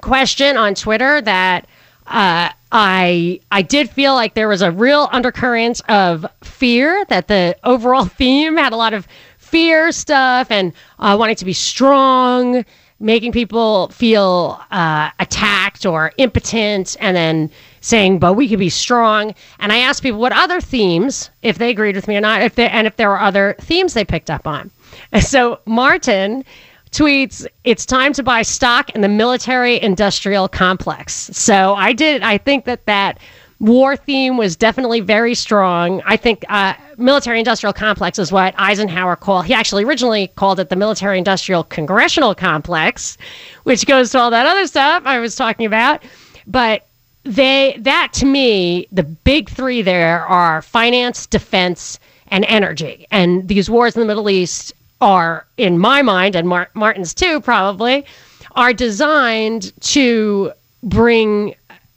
question 0.01 0.57
on 0.57 0.75
Twitter 0.75 1.21
that 1.21 1.67
uh, 2.07 2.51
I 2.73 3.41
I 3.51 3.63
did 3.63 3.91
feel 3.91 4.15
like 4.15 4.35
there 4.35 4.49
was 4.49 4.63
a 4.63 4.71
real 4.71 5.09
undercurrent 5.13 5.81
of 5.89 6.27
fear 6.43 7.05
that 7.09 7.29
the 7.29 7.57
overall 7.65 8.05
theme 8.19 8.57
had 8.57 8.73
a 8.73 8.77
lot 8.77 8.95
of 8.95 9.07
fear 9.39 9.93
stuff 9.93 10.51
and 10.51 10.73
uh, 10.99 11.17
wanting 11.19 11.37
to 11.37 11.45
be 11.45 11.53
strong, 11.53 12.65
making 12.99 13.33
people 13.33 13.89
feel 13.89 14.61
uh, 14.71 15.11
attacked 15.19 15.85
or 15.85 16.13
impotent, 16.19 16.97
and 17.01 17.17
then 17.17 17.51
saying, 17.81 18.19
"But 18.19 18.35
we 18.35 18.49
can 18.49 18.59
be 18.59 18.71
strong." 18.71 19.35
And 19.59 19.73
I 19.73 19.79
asked 19.79 20.03
people 20.03 20.21
what 20.21 20.33
other 20.33 20.61
themes, 20.61 21.31
if 21.43 21.59
they 21.59 21.71
agreed 21.71 21.97
with 21.97 22.09
me 22.09 22.17
or 22.17 22.21
not, 22.21 22.43
if 22.43 22.55
they, 22.55 22.69
and 22.69 22.87
if 22.87 22.97
there 22.97 23.09
were 23.09 23.21
other 23.21 23.57
themes 23.61 23.95
they 23.95 24.05
picked 24.05 24.31
up 24.31 24.47
on. 24.47 24.71
And 25.13 25.23
so 25.23 25.61
Martin 25.67 26.45
tweets, 26.91 27.47
it's 27.65 27.85
time 27.85 28.13
to 28.15 28.23
buy 28.23 28.43
stock 28.43 28.91
in 28.91 29.03
the 29.03 29.09
military 29.09 29.81
industrial 29.83 30.49
complex. 30.49 31.13
So 31.33 31.75
I 31.75 31.93
did, 31.93 32.23
I 32.23 32.39
think 32.39 32.65
that 32.65 32.87
that 32.87 33.19
war 33.59 33.97
theme 33.97 34.37
was 34.37 34.57
definitely 34.57 35.01
very 35.01 35.35
strong. 35.35 36.03
I 36.05 36.17
think 36.17 36.45
uh, 36.49 36.75
military 36.99 37.39
industrial 37.39 37.73
complex 37.73 38.19
is 38.19 38.31
what 38.31 38.55
Eisenhower 38.59 39.17
called. 39.17 39.47
He 39.47 39.55
actually 39.55 39.85
originally 39.85 40.29
called 40.29 40.61
it 40.61 40.69
the 40.69 40.77
military 40.77 41.19
industrial 41.19 41.65
congressional 41.65 42.35
complex, 42.35 43.17
which 43.63 43.87
goes 43.87 44.11
to 44.11 44.19
all 44.19 44.31
that 44.31 44.47
other 44.47 44.67
stuff 44.67 45.05
I 45.07 45.19
was 45.19 45.37
talking 45.37 45.67
about. 45.67 46.03
But 46.47 46.87
they 47.25 47.77
that 47.81 48.13
to 48.15 48.27
me, 48.27 48.87
the 48.93 49.03
big 49.03 49.49
three 49.49 49.83
there 49.83 50.27
are 50.27 50.63
finance, 50.63 51.27
defense, 51.27 51.99
and 52.29 52.45
energy. 52.45 53.07
And 53.11 53.49
these 53.49 53.71
wars 53.71 53.97
in 53.97 54.01
the 54.01 54.07
Middle 54.07 54.31
East 54.31 54.73
are, 55.01 55.47
in 55.57 55.79
my 55.79 56.03
mind, 56.03 56.37
and 56.37 56.49
Mar- 56.49 56.71
Martin's 56.75 57.15
too, 57.15 57.41
probably, 57.41 58.05
are 58.53 58.73
designed 58.73 59.73
to 59.83 60.53
bring 60.83 61.55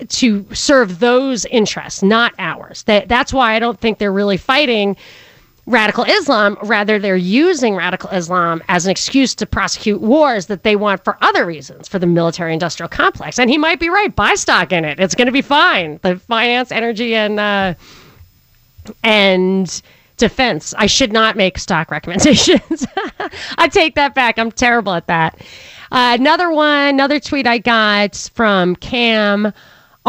to 0.07 0.45
serve 0.53 0.99
those 0.99 1.45
interests, 1.45 2.01
not 2.01 2.33
ours. 2.39 2.83
That 2.83 3.07
that's 3.07 3.33
why 3.33 3.53
I 3.53 3.59
don't 3.59 3.79
think 3.79 3.97
they're 3.97 4.13
really 4.13 4.37
fighting 4.37 4.95
radical 5.65 6.03
Islam. 6.05 6.57
Rather, 6.63 6.99
they're 6.99 7.15
using 7.15 7.75
radical 7.75 8.09
Islam 8.09 8.61
as 8.69 8.85
an 8.85 8.91
excuse 8.91 9.35
to 9.35 9.45
prosecute 9.45 10.01
wars 10.01 10.47
that 10.47 10.63
they 10.63 10.75
want 10.75 11.03
for 11.03 11.17
other 11.21 11.45
reasons 11.45 11.87
for 11.87 11.99
the 11.99 12.07
military 12.07 12.53
industrial 12.53 12.89
complex. 12.89 13.39
And 13.39 13.49
he 13.49 13.57
might 13.57 13.79
be 13.79 13.89
right. 13.89 14.13
Buy 14.15 14.33
stock 14.35 14.71
in 14.71 14.85
it. 14.85 14.99
It's 14.99 15.15
going 15.15 15.27
to 15.27 15.31
be 15.31 15.41
fine. 15.41 15.99
The 16.01 16.17
finance, 16.17 16.71
energy, 16.71 17.15
and 17.15 17.39
uh, 17.39 17.73
and 19.03 19.81
defense. 20.17 20.73
I 20.77 20.87
should 20.87 21.13
not 21.13 21.35
make 21.35 21.57
stock 21.57 21.91
recommendations. 21.91 22.85
I 23.57 23.67
take 23.67 23.95
that 23.95 24.15
back. 24.15 24.39
I'm 24.39 24.51
terrible 24.51 24.93
at 24.93 25.07
that. 25.07 25.41
Uh, 25.91 26.15
another 26.19 26.51
one, 26.51 26.89
another 26.89 27.19
tweet 27.19 27.47
I 27.47 27.57
got 27.57 28.15
from 28.33 28.75
Cam 28.75 29.51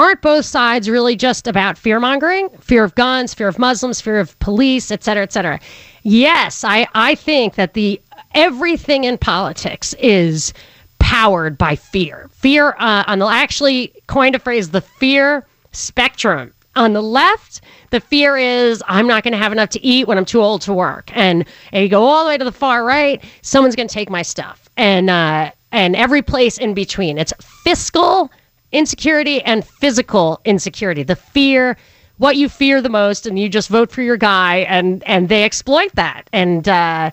aren't 0.00 0.23
both 0.23 0.45
sides 0.45 0.88
really 0.88 1.14
just 1.14 1.47
about 1.47 1.76
fear 1.76 2.00
mongering, 2.00 2.49
fear 2.61 2.85
of 2.85 2.95
guns, 2.95 3.35
fear 3.35 3.49
of 3.49 3.59
Muslims, 3.59 4.00
fear 4.00 4.19
of 4.19 4.38
police, 4.38 4.90
et 4.90 5.04
cetera, 5.04 5.23
et 5.23 5.33
cetera? 5.33 5.61
Yes, 6.02 6.64
I, 6.64 6.88
I 6.95 7.14
think 7.14 7.54
that 7.57 7.75
the 7.75 8.00
everything 8.35 9.04
in 9.04 9.19
politics 9.19 9.95
is 9.95 10.52
powered 10.99 11.59
by 11.59 11.76
fear. 11.76 12.30
Fear 12.33 12.76
uh, 12.78 13.04
on 13.07 13.19
the 13.19 13.26
actually 13.26 13.92
coined 14.07 14.35
a 14.35 14.38
phrase, 14.38 14.71
the 14.71 14.80
fear 14.80 15.47
spectrum. 15.73 16.52
On 16.76 16.92
the 16.92 17.02
left, 17.02 17.62
the 17.90 18.00
fear 18.00 18.37
is 18.37 18.83
I'm 18.87 19.09
not 19.09 19.25
going 19.25 19.33
to 19.33 19.38
have 19.38 19.52
enough 19.52 19.71
to 19.71 19.85
eat 19.85 20.07
when 20.07 20.16
I'm 20.16 20.25
too 20.25 20.40
old 20.40 20.62
to 20.62 20.73
work, 20.73 21.11
and, 21.14 21.45
and 21.73 21.83
you 21.83 21.88
go 21.88 22.04
all 22.04 22.25
the 22.25 22.28
way 22.28 22.38
to 22.38 22.45
the 22.45 22.52
far 22.52 22.85
right, 22.85 23.23
someone's 23.42 23.75
going 23.75 23.88
to 23.88 23.92
take 23.92 24.09
my 24.09 24.23
stuff, 24.23 24.69
and 24.76 25.11
uh, 25.11 25.50
and 25.73 25.97
every 25.97 26.23
place 26.23 26.59
in 26.59 26.75
between. 26.75 27.19
It's 27.19 27.33
fiscal 27.64 28.30
insecurity 28.73 29.43
and 29.43 29.65
physical 29.65 30.41
insecurity. 30.45 31.03
The 31.03 31.17
fear, 31.17 31.77
what 32.19 32.37
you 32.37 32.49
fear 32.49 32.81
the 32.81 32.89
most, 32.89 33.27
and 33.27 33.39
you 33.39 33.49
just 33.49 33.69
vote 33.69 33.91
for 33.91 34.03
your 34.03 34.17
guy, 34.17 34.59
and 34.59 35.03
and 35.05 35.29
they 35.29 35.45
exploit 35.45 35.93
that, 35.95 36.29
and 36.33 36.69
uh, 36.69 37.11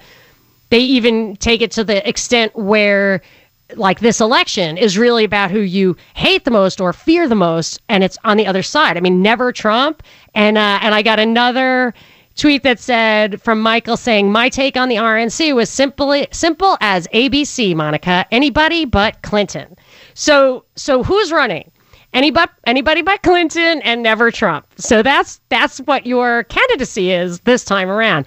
they 0.69 0.79
even 0.79 1.35
take 1.37 1.61
it 1.61 1.71
to 1.71 1.83
the 1.83 2.07
extent 2.07 2.55
where. 2.55 3.21
Like 3.75 3.99
this 3.99 4.21
election 4.21 4.77
is 4.77 4.97
really 4.97 5.25
about 5.25 5.51
who 5.51 5.59
you 5.59 5.97
hate 6.13 6.45
the 6.45 6.51
most 6.51 6.79
or 6.79 6.93
fear 6.93 7.27
the 7.27 7.35
most, 7.35 7.81
and 7.89 8.01
it's 8.01 8.17
on 8.23 8.37
the 8.37 8.47
other 8.47 8.63
side. 8.63 8.95
I 8.95 9.01
mean, 9.01 9.21
never 9.21 9.51
Trump. 9.51 10.03
And 10.33 10.57
uh, 10.57 10.79
and 10.81 10.95
I 10.95 11.01
got 11.01 11.19
another 11.19 11.93
tweet 12.37 12.63
that 12.63 12.79
said 12.79 13.41
from 13.41 13.61
Michael 13.61 13.97
saying, 13.97 14.31
"My 14.31 14.47
take 14.47 14.77
on 14.77 14.87
the 14.87 14.95
RNC 14.95 15.53
was 15.53 15.69
simply 15.69 16.29
simple 16.31 16.77
as 16.79 17.07
ABC, 17.07 17.75
Monica. 17.75 18.25
Anybody 18.31 18.85
but 18.85 19.21
Clinton." 19.21 19.75
So 20.17 20.65
so 20.75 21.03
who's 21.03 21.31
running? 21.31 21.71
Anybody 22.11 22.51
anybody 22.65 23.03
but 23.03 23.21
Clinton 23.21 23.83
and 23.83 24.01
never 24.01 24.31
Trump. 24.31 24.65
So 24.77 25.03
that's 25.03 25.39
that's 25.49 25.77
what 25.81 26.07
your 26.07 26.43
candidacy 26.45 27.11
is 27.11 27.39
this 27.41 27.63
time 27.63 27.87
around. 27.87 28.25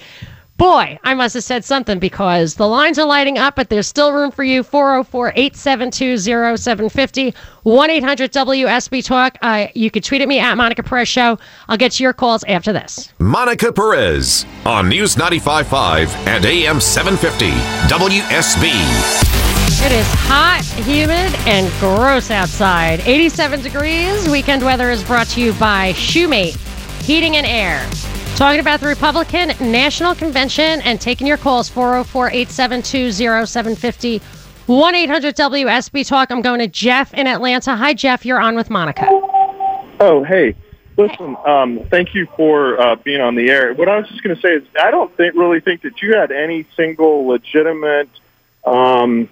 Boy, 0.56 1.00
I 1.02 1.14
must 1.14 1.34
have 1.34 1.42
said 1.42 1.64
something 1.64 1.98
because 1.98 2.54
the 2.54 2.68
lines 2.68 2.96
are 2.98 3.06
lighting 3.06 3.38
up, 3.38 3.56
but 3.56 3.70
there's 3.70 3.88
still 3.88 4.12
room 4.12 4.30
for 4.30 4.44
you. 4.44 4.62
404 4.62 5.32
872 5.34 6.18
0750 6.18 7.34
1 7.64 7.90
800 7.90 8.32
WSB 8.32 9.04
Talk. 9.04 9.36
Uh, 9.42 9.66
you 9.74 9.90
can 9.90 10.02
tweet 10.02 10.20
at 10.20 10.28
me 10.28 10.38
at 10.38 10.54
Monica 10.54 10.84
Perez 10.84 11.08
Show. 11.08 11.40
I'll 11.68 11.78
get 11.78 11.92
to 11.92 12.04
your 12.04 12.12
calls 12.12 12.44
after 12.44 12.72
this. 12.72 13.12
Monica 13.18 13.72
Perez 13.72 14.46
on 14.64 14.88
News 14.88 15.16
95.5 15.16 16.14
and 16.28 16.44
AM 16.44 16.80
750 16.80 17.50
WSB. 17.92 19.39
It 19.82 19.92
is 19.92 20.06
hot, 20.10 20.62
humid, 20.84 21.34
and 21.48 21.72
gross 21.80 22.30
outside. 22.30 23.00
87 23.00 23.62
degrees. 23.62 24.28
Weekend 24.28 24.62
weather 24.62 24.90
is 24.90 25.02
brought 25.02 25.26
to 25.28 25.40
you 25.40 25.54
by 25.54 25.94
Shumate 25.94 26.54
Heating 27.02 27.36
and 27.36 27.46
Air. 27.46 27.88
Talking 28.36 28.60
about 28.60 28.80
the 28.80 28.88
Republican 28.88 29.48
National 29.58 30.14
Convention 30.14 30.82
and 30.82 31.00
taking 31.00 31.26
your 31.26 31.38
calls 31.38 31.70
404 31.70 32.28
872 32.28 33.12
0750 33.12 34.18
1 34.66 34.94
800 34.94 35.34
WSB 35.34 36.06
Talk. 36.06 36.30
I'm 36.30 36.42
going 36.42 36.60
to 36.60 36.68
Jeff 36.68 37.14
in 37.14 37.26
Atlanta. 37.26 37.74
Hi, 37.74 37.94
Jeff. 37.94 38.26
You're 38.26 38.38
on 38.38 38.56
with 38.56 38.68
Monica. 38.68 39.06
Oh, 39.98 40.22
hey. 40.28 40.54
Listen, 40.98 41.38
um, 41.46 41.80
thank 41.88 42.14
you 42.14 42.26
for 42.36 42.78
uh, 42.78 42.96
being 42.96 43.22
on 43.22 43.34
the 43.34 43.48
air. 43.48 43.72
What 43.72 43.88
I 43.88 43.98
was 43.98 44.08
just 44.10 44.22
going 44.22 44.36
to 44.36 44.42
say 44.42 44.56
is, 44.56 44.62
I 44.78 44.90
don't 44.90 45.16
think 45.16 45.34
really 45.36 45.60
think 45.60 45.80
that 45.82 46.02
you 46.02 46.14
had 46.16 46.30
any 46.30 46.66
single 46.76 47.26
legitimate 47.26 48.10
um, 48.64 49.30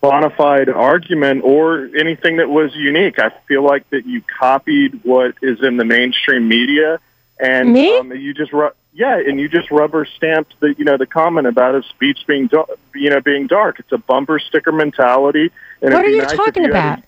bona 0.00 0.30
fide 0.30 0.68
argument 0.68 1.42
or 1.44 1.88
anything 1.98 2.36
that 2.36 2.48
was 2.48 2.74
unique. 2.74 3.18
I 3.18 3.30
feel 3.48 3.62
like 3.62 3.88
that 3.90 4.06
you 4.06 4.22
copied 4.22 5.00
what 5.04 5.34
is 5.42 5.62
in 5.62 5.76
the 5.76 5.84
mainstream 5.84 6.48
media, 6.48 6.98
and 7.40 7.72
Me? 7.72 7.98
Um, 7.98 8.12
you 8.12 8.32
just 8.34 8.52
ru- 8.52 8.70
yeah, 8.92 9.18
and 9.18 9.38
you 9.38 9.48
just 9.48 9.70
rubber 9.70 10.04
stamped 10.06 10.58
the 10.60 10.74
you 10.78 10.84
know 10.84 10.96
the 10.96 11.06
comment 11.06 11.46
about 11.46 11.74
his 11.74 11.84
speech 11.86 12.20
being 12.26 12.46
da- 12.46 12.64
you 12.94 13.10
know 13.10 13.20
being 13.20 13.46
dark. 13.46 13.78
It's 13.80 13.92
a 13.92 13.98
bumper 13.98 14.38
sticker 14.38 14.72
mentality. 14.72 15.50
And 15.82 15.92
What 15.92 16.04
are 16.04 16.08
you 16.08 16.22
nice 16.22 16.32
talking 16.32 16.62
had 16.64 16.70
a- 16.70 16.74
about? 16.74 16.98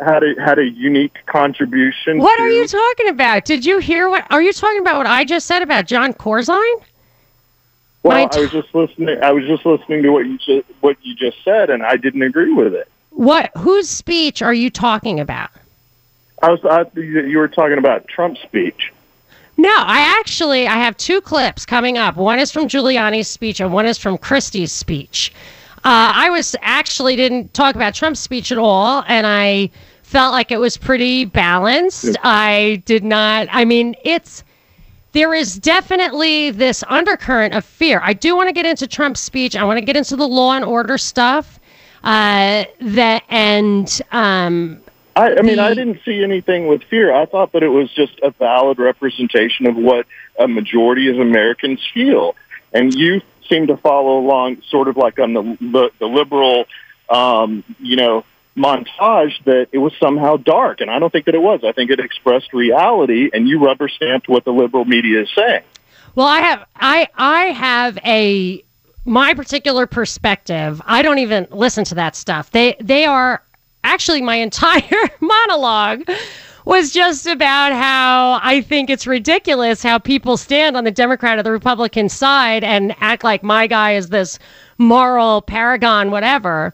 Had 0.00 0.22
a 0.24 0.40
had 0.42 0.58
a 0.58 0.64
unique 0.68 1.18
contribution. 1.26 2.18
What 2.18 2.36
to, 2.36 2.42
are 2.42 2.48
you 2.50 2.66
talking 2.66 3.08
about? 3.08 3.44
Did 3.44 3.64
you 3.64 3.78
hear 3.78 4.08
what? 4.10 4.26
Are 4.30 4.42
you 4.42 4.52
talking 4.52 4.80
about 4.80 4.96
what 4.96 5.06
I 5.06 5.24
just 5.24 5.46
said 5.46 5.62
about 5.62 5.86
Jon 5.86 6.12
Corzine? 6.12 6.82
Well, 8.02 8.16
my 8.16 8.30
I 8.32 8.40
was 8.40 8.50
just 8.50 8.74
listening. 8.74 9.22
I 9.22 9.32
was 9.32 9.46
just 9.46 9.64
listening 9.64 10.02
to 10.02 10.10
what 10.10 10.26
you 10.26 10.38
just 10.38 10.66
what 10.80 10.96
you 11.02 11.14
just 11.14 11.42
said, 11.44 11.70
and 11.70 11.82
I 11.82 11.96
didn't 11.96 12.22
agree 12.22 12.52
with 12.52 12.74
it. 12.74 12.88
What? 13.10 13.50
Whose 13.58 13.88
speech 13.88 14.42
are 14.42 14.54
you 14.54 14.70
talking 14.70 15.20
about? 15.20 15.50
I 16.42 16.50
was 16.50 16.64
I, 16.64 16.84
you 16.98 17.38
were 17.38 17.48
talking 17.48 17.78
about 17.78 18.08
Trump's 18.08 18.40
speech. 18.40 18.92
No, 19.56 19.72
I 19.72 20.16
actually 20.18 20.66
I 20.66 20.74
have 20.74 20.96
two 20.96 21.20
clips 21.20 21.64
coming 21.64 21.98
up. 21.98 22.16
One 22.16 22.40
is 22.40 22.50
from 22.50 22.68
Giuliani's 22.68 23.28
speech, 23.28 23.60
and 23.60 23.72
one 23.72 23.86
is 23.86 23.98
from 23.98 24.18
Christie's 24.18 24.72
speech. 24.72 25.32
Uh, 25.84 26.12
I 26.14 26.30
was 26.30 26.56
actually 26.62 27.16
didn't 27.16 27.54
talk 27.54 27.74
about 27.74 27.94
Trump's 27.94 28.20
speech 28.20 28.50
at 28.50 28.58
all, 28.58 29.04
and 29.06 29.26
I 29.26 29.70
felt 30.02 30.32
like 30.32 30.50
it 30.50 30.58
was 30.58 30.76
pretty 30.76 31.24
balanced. 31.24 32.16
I 32.22 32.82
did 32.86 33.04
not. 33.04 33.48
I 33.50 33.64
mean, 33.64 33.94
it's 34.04 34.42
there 35.12 35.34
is 35.34 35.58
definitely 35.58 36.50
this 36.50 36.82
undercurrent 36.88 37.54
of 37.54 37.64
fear. 37.64 38.00
I 38.02 38.12
do 38.14 38.34
want 38.34 38.48
to 38.48 38.52
get 38.52 38.66
into 38.66 38.86
Trump's 38.86 39.20
speech. 39.20 39.54
I 39.56 39.64
want 39.64 39.78
to 39.78 39.84
get 39.84 39.96
into 39.96 40.16
the 40.16 40.26
law 40.26 40.54
and 40.54 40.64
order 40.64 40.98
stuff. 40.98 41.60
Uh, 42.02 42.64
that 42.80 43.22
and 43.28 44.00
um, 44.10 44.82
I, 45.14 45.36
I 45.36 45.42
mean, 45.42 45.58
I 45.58 45.74
didn't 45.74 46.00
see 46.04 46.22
anything 46.22 46.66
with 46.66 46.82
fear. 46.84 47.14
I 47.14 47.26
thought 47.26 47.52
that 47.52 47.62
it 47.62 47.68
was 47.68 47.92
just 47.92 48.18
a 48.22 48.30
valid 48.30 48.78
representation 48.78 49.66
of 49.66 49.76
what 49.76 50.06
a 50.38 50.48
majority 50.48 51.08
of 51.10 51.18
Americans 51.18 51.80
feel. 51.92 52.34
And 52.72 52.92
you 52.94 53.20
seem 53.48 53.66
to 53.66 53.76
follow 53.76 54.18
along 54.18 54.62
sort 54.62 54.88
of 54.88 54.96
like 54.96 55.18
on 55.18 55.34
the, 55.34 55.42
the, 55.60 55.90
the 55.98 56.06
liberal, 56.06 56.64
um, 57.10 57.62
you 57.78 57.96
know, 57.96 58.24
montage 58.56 59.42
that 59.44 59.68
it 59.72 59.78
was 59.78 59.92
somehow 60.00 60.36
dark. 60.36 60.80
And 60.80 60.90
I 60.90 60.98
don't 60.98 61.10
think 61.10 61.26
that 61.26 61.34
it 61.34 61.42
was. 61.42 61.60
I 61.64 61.72
think 61.72 61.90
it 61.90 62.00
expressed 62.00 62.52
reality, 62.52 63.30
and 63.32 63.48
you 63.48 63.64
rubber 63.64 63.88
stamped 63.88 64.28
what 64.28 64.44
the 64.44 64.52
liberal 64.52 64.84
media 64.84 65.22
is 65.22 65.28
saying. 65.36 65.62
Well, 66.14 66.26
I 66.26 66.40
have 66.40 66.66
I 66.76 67.08
I 67.16 67.44
have 67.46 67.98
a 68.04 68.62
my 69.04 69.34
particular 69.34 69.86
perspective. 69.86 70.82
I 70.84 71.02
don't 71.02 71.18
even 71.18 71.46
listen 71.50 71.84
to 71.84 71.94
that 71.96 72.14
stuff. 72.14 72.50
They 72.50 72.76
they 72.80 73.04
are 73.04 73.42
actually 73.84 74.20
my 74.20 74.36
entire 74.48 75.08
monologue 75.20 76.08
was 76.64 76.92
just 76.92 77.26
about 77.26 77.72
how 77.72 78.38
I 78.42 78.60
think 78.60 78.88
it's 78.88 79.06
ridiculous 79.06 79.82
how 79.82 79.98
people 79.98 80.36
stand 80.36 80.76
on 80.76 80.84
the 80.84 80.92
Democrat 80.92 81.38
or 81.38 81.42
the 81.42 81.50
Republican 81.50 82.08
side 82.08 82.62
and 82.62 82.94
act 83.00 83.24
like 83.24 83.42
my 83.42 83.66
guy 83.66 83.94
is 83.94 84.10
this 84.10 84.38
moral 84.78 85.42
paragon, 85.42 86.10
whatever. 86.10 86.72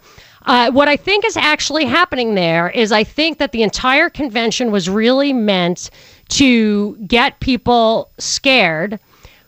Uh, 0.48 0.70
what 0.70 0.88
I 0.88 0.96
think 0.96 1.26
is 1.26 1.36
actually 1.36 1.84
happening 1.84 2.34
there 2.34 2.70
is 2.70 2.90
I 2.90 3.04
think 3.04 3.36
that 3.36 3.52
the 3.52 3.62
entire 3.62 4.08
convention 4.08 4.70
was 4.70 4.88
really 4.88 5.34
meant 5.34 5.90
to 6.30 6.96
get 7.06 7.38
people 7.40 8.10
scared 8.16 8.98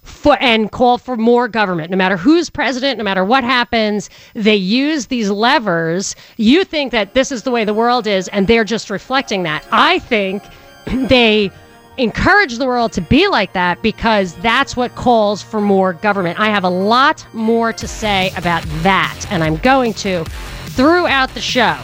for, 0.02 0.36
and 0.40 0.70
call 0.70 0.98
for 0.98 1.16
more 1.16 1.48
government. 1.48 1.90
No 1.90 1.96
matter 1.96 2.18
who's 2.18 2.50
president, 2.50 2.98
no 2.98 3.04
matter 3.04 3.24
what 3.24 3.44
happens, 3.44 4.10
they 4.34 4.56
use 4.56 5.06
these 5.06 5.30
levers. 5.30 6.14
You 6.36 6.64
think 6.64 6.92
that 6.92 7.14
this 7.14 7.32
is 7.32 7.44
the 7.44 7.50
way 7.50 7.64
the 7.64 7.72
world 7.72 8.06
is, 8.06 8.28
and 8.28 8.46
they're 8.46 8.62
just 8.62 8.90
reflecting 8.90 9.42
that. 9.44 9.64
I 9.72 10.00
think 10.00 10.42
they 11.08 11.50
encourage 11.96 12.58
the 12.58 12.66
world 12.66 12.92
to 12.92 13.00
be 13.00 13.26
like 13.26 13.54
that 13.54 13.82
because 13.82 14.34
that's 14.36 14.76
what 14.76 14.94
calls 14.96 15.42
for 15.42 15.62
more 15.62 15.94
government. 15.94 16.38
I 16.38 16.50
have 16.50 16.64
a 16.64 16.70
lot 16.70 17.26
more 17.32 17.72
to 17.72 17.88
say 17.88 18.32
about 18.36 18.64
that, 18.82 19.26
and 19.30 19.42
I'm 19.42 19.56
going 19.56 19.94
to 19.94 20.26
throughout 20.70 21.32
the 21.34 21.40
show. 21.40 21.78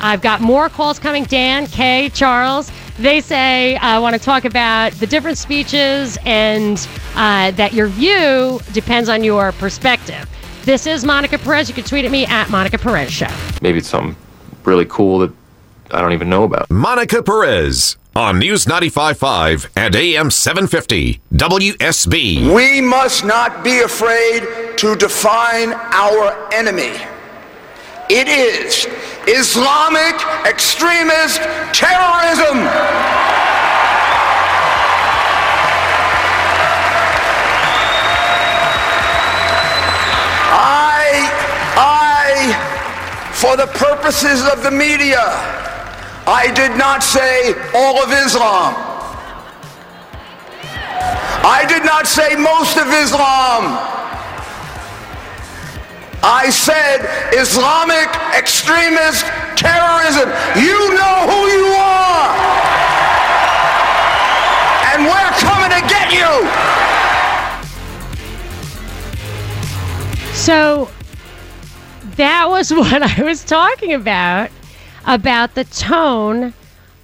I've 0.00 0.20
got 0.20 0.40
more 0.40 0.68
calls 0.68 0.98
coming. 0.98 1.24
Dan, 1.24 1.66
Kay, 1.66 2.10
Charles. 2.10 2.70
They 2.98 3.20
say 3.20 3.76
I 3.76 3.96
uh, 3.96 4.00
want 4.00 4.14
to 4.14 4.20
talk 4.20 4.44
about 4.44 4.92
the 4.94 5.06
different 5.06 5.38
speeches 5.38 6.18
and 6.24 6.86
uh, 7.14 7.52
that 7.52 7.72
your 7.72 7.86
view 7.86 8.60
depends 8.72 9.08
on 9.08 9.24
your 9.24 9.52
perspective. 9.52 10.28
This 10.64 10.86
is 10.86 11.04
Monica 11.04 11.38
Perez. 11.38 11.68
You 11.68 11.74
can 11.74 11.84
tweet 11.84 12.04
at 12.04 12.10
me 12.10 12.26
at 12.26 12.50
Monica 12.50 12.78
Perez 12.78 13.10
Show. 13.12 13.28
Maybe 13.62 13.78
it's 13.78 13.88
something 13.88 14.16
really 14.64 14.86
cool 14.86 15.18
that 15.20 15.32
I 15.90 16.00
don't 16.00 16.12
even 16.12 16.28
know 16.28 16.44
about. 16.44 16.70
Monica 16.70 17.22
Perez 17.22 17.96
on 18.14 18.38
News 18.38 18.66
95.5 18.66 19.70
and 19.76 19.96
AM 19.96 20.30
750 20.30 21.20
WSB. 21.32 22.54
We 22.54 22.80
must 22.80 23.24
not 23.24 23.64
be 23.64 23.80
afraid 23.80 24.76
to 24.76 24.96
define 24.96 25.72
our 25.72 26.52
enemy. 26.52 26.92
It 28.08 28.28
is 28.28 28.86
Islamic 29.26 30.14
extremist 30.46 31.40
terrorism. 31.72 32.58
I, 40.54 41.30
I, 41.76 43.32
for 43.32 43.56
the 43.56 43.66
purposes 43.78 44.46
of 44.46 44.62
the 44.62 44.70
media, 44.70 45.22
I 46.26 46.52
did 46.54 46.76
not 46.76 47.02
say 47.02 47.54
all 47.74 48.02
of 48.02 48.10
Islam. 48.12 48.74
I 51.44 51.64
did 51.68 51.84
not 51.84 52.06
say 52.06 52.36
most 52.36 52.76
of 52.76 52.86
Islam. 52.88 53.91
I 56.24 56.50
said 56.50 57.02
Islamic 57.34 58.08
extremist 58.36 59.26
terrorism. 59.56 60.28
You 60.54 60.94
know 60.94 61.26
who 61.26 61.40
you 61.50 61.66
are. 61.74 62.30
And 64.92 65.04
we're 65.04 65.34
coming 65.42 65.70
to 65.70 65.82
get 65.88 66.12
you. 66.12 66.30
So 70.34 70.88
that 72.16 72.48
was 72.48 72.72
what 72.74 73.02
I 73.02 73.22
was 73.22 73.44
talking 73.44 73.92
about 73.92 74.50
about 75.06 75.54
the 75.56 75.64
tone 75.64 76.54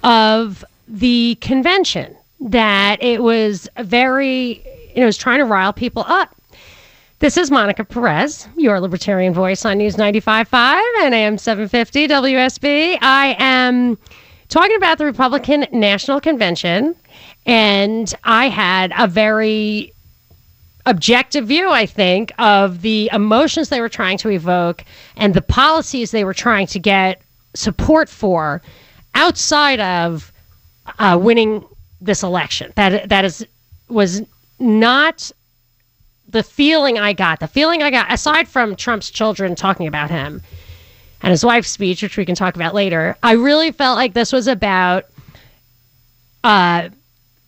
of 0.03 0.63
the 0.87 1.35
convention 1.41 2.15
that 2.39 3.03
it 3.03 3.21
was 3.21 3.67
very 3.77 4.63
you 4.95 4.97
know, 4.97 5.03
it 5.03 5.05
was 5.05 5.17
trying 5.17 5.39
to 5.39 5.45
rile 5.45 5.73
people 5.73 6.03
up. 6.07 6.38
This 7.19 7.35
is 7.35 7.51
Monica 7.51 7.83
Perez, 7.83 8.47
your 8.55 8.79
libertarian 8.79 9.33
voice 9.33 9.65
on 9.65 9.79
News 9.79 9.97
95.5 9.97 10.81
and 11.01 11.13
AM 11.13 11.37
750 11.37 12.07
WSB. 12.07 12.97
I 13.01 13.35
am 13.37 13.97
talking 14.47 14.77
about 14.77 14.99
the 14.99 15.03
Republican 15.03 15.67
National 15.73 16.21
Convention, 16.21 16.95
and 17.45 18.15
I 18.23 18.47
had 18.47 18.93
a 18.97 19.05
very 19.05 19.91
objective 20.85 21.45
view, 21.45 21.69
I 21.69 21.85
think, 21.85 22.31
of 22.39 22.83
the 22.83 23.09
emotions 23.11 23.67
they 23.67 23.81
were 23.81 23.89
trying 23.89 24.17
to 24.19 24.29
evoke 24.29 24.85
and 25.17 25.33
the 25.33 25.41
policies 25.41 26.11
they 26.11 26.23
were 26.23 26.33
trying 26.33 26.67
to 26.67 26.79
get 26.79 27.21
support 27.53 28.07
for 28.07 28.61
outside 29.15 29.81
of 29.81 30.31
uh, 30.99 31.19
winning 31.21 31.65
this 31.99 32.23
election. 32.23 32.71
That 32.77 33.09
that 33.09 33.25
is 33.25 33.45
was 33.89 34.21
not 34.57 35.33
the 36.29 36.43
feeling 36.43 36.97
I 36.97 37.13
got, 37.13 37.39
the 37.39 37.47
feeling 37.47 37.81
I 37.81 37.91
got, 37.91 38.11
aside 38.11 38.47
from 38.47 38.75
Trump's 38.75 39.09
children 39.09 39.55
talking 39.55 39.87
about 39.87 40.09
him 40.09 40.41
and 41.21 41.31
his 41.31 41.43
wife's 41.43 41.69
speech, 41.69 42.01
which 42.03 42.17
we 42.17 42.25
can 42.25 42.35
talk 42.35 42.55
about 42.55 42.73
later, 42.73 43.17
I 43.23 43.33
really 43.33 43.71
felt 43.71 43.97
like 43.97 44.13
this 44.13 44.31
was 44.31 44.47
about 44.47 45.05
uh, 46.43 46.89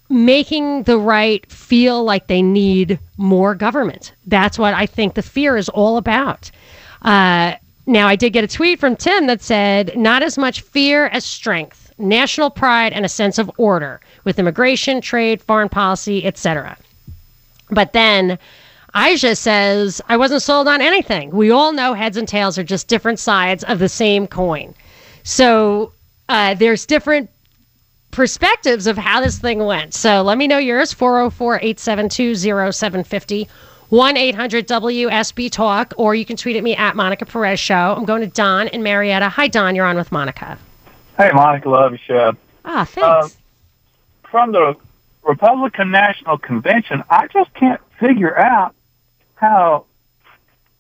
making 0.09 0.83
the 0.83 0.97
right 0.97 1.49
feel 1.51 2.03
like 2.03 2.27
they 2.27 2.41
need 2.41 2.99
more 3.17 3.55
government. 3.55 4.13
That's 4.25 4.59
what 4.59 4.73
I 4.73 4.85
think 4.85 5.13
the 5.13 5.21
fear 5.21 5.57
is 5.57 5.69
all 5.69 5.97
about. 5.97 6.51
Uh, 7.03 7.55
now, 7.85 8.07
I 8.07 8.15
did 8.15 8.33
get 8.33 8.43
a 8.43 8.47
tweet 8.47 8.79
from 8.79 8.95
Tim 8.95 9.27
that 9.27 9.41
said, 9.41 9.97
not 9.97 10.21
as 10.21 10.37
much 10.37 10.61
fear 10.61 11.07
as 11.07 11.25
strength, 11.25 11.91
national 11.97 12.49
pride, 12.49 12.93
and 12.93 13.05
a 13.05 13.09
sense 13.09 13.37
of 13.37 13.49
order 13.57 14.01
with 14.23 14.37
immigration, 14.37 15.01
trade, 15.01 15.41
foreign 15.41 15.69
policy, 15.69 16.25
etc. 16.25 16.77
But 17.69 17.93
then 17.93 18.37
Aisha 18.93 19.37
says, 19.37 20.01
I 20.09 20.17
wasn't 20.17 20.41
sold 20.41 20.67
on 20.67 20.81
anything. 20.81 21.31
We 21.31 21.49
all 21.51 21.71
know 21.71 21.93
heads 21.93 22.17
and 22.17 22.27
tails 22.27 22.57
are 22.57 22.63
just 22.63 22.87
different 22.87 23.19
sides 23.19 23.63
of 23.63 23.79
the 23.79 23.87
same 23.89 24.27
coin. 24.27 24.73
So 25.23 25.93
uh, 26.27 26.55
there's 26.55 26.85
different 26.85 27.29
perspectives 28.11 28.87
of 28.87 28.97
how 28.97 29.21
this 29.21 29.39
thing 29.39 29.63
went. 29.65 29.93
So 29.93 30.21
let 30.21 30.37
me 30.37 30.47
know 30.47 30.57
yours 30.57 30.91
404 30.91 31.55
872 31.55 32.35
0750. 32.35 33.47
1 33.91 34.15
800 34.15 34.69
WSB 34.69 35.51
Talk, 35.51 35.93
or 35.97 36.15
you 36.15 36.23
can 36.23 36.37
tweet 36.37 36.55
at 36.55 36.63
me 36.63 36.73
at 36.77 36.95
Monica 36.95 37.25
Perez 37.25 37.59
Show. 37.59 37.75
I'm 37.75 38.05
going 38.05 38.21
to 38.21 38.27
Don 38.27 38.69
and 38.69 38.81
Marietta. 38.85 39.27
Hi, 39.27 39.49
Don. 39.49 39.75
You're 39.75 39.85
on 39.85 39.97
with 39.97 40.13
Monica. 40.13 40.57
Hey, 41.17 41.29
Monica. 41.33 41.69
Love 41.69 41.91
your 41.91 41.99
show. 41.99 42.37
Ah, 42.63 42.85
thanks. 42.85 43.35
Uh, 43.35 44.29
from 44.29 44.53
the 44.53 44.77
Republican 45.23 45.91
National 45.91 46.37
Convention, 46.37 47.03
I 47.09 47.27
just 47.27 47.53
can't 47.53 47.81
figure 47.99 48.37
out 48.39 48.73
how 49.41 49.85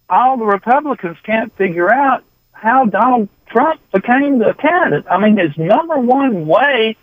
all 0.07 0.37
the 0.37 0.45
Republicans 0.45 1.17
can't 1.23 1.51
figure 1.55 1.91
out 1.91 2.23
how 2.53 2.85
Donald 2.85 3.27
Trump 3.47 3.81
became 3.91 4.37
the 4.37 4.53
candidate. 4.53 5.05
I 5.09 5.17
mean, 5.17 5.37
his 5.37 5.57
number 5.57 5.97
one 5.97 6.45
way 6.45 6.95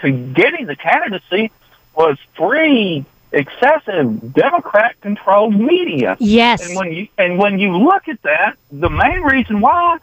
to 0.00 0.10
getting 0.10 0.66
the 0.66 0.74
candidacy 0.74 1.52
was 1.94 2.16
free, 2.34 3.04
excessive 3.30 4.32
Democrat-controlled 4.32 5.54
media. 5.54 6.16
Yes. 6.18 6.66
And 6.66 6.76
when 6.76 6.92
you 6.92 7.08
and 7.18 7.38
when 7.38 7.58
you 7.58 7.76
look 7.76 8.08
at 8.08 8.22
that, 8.22 8.56
the 8.70 8.90
main 8.90 9.20
reason 9.20 9.60
why 9.60 9.98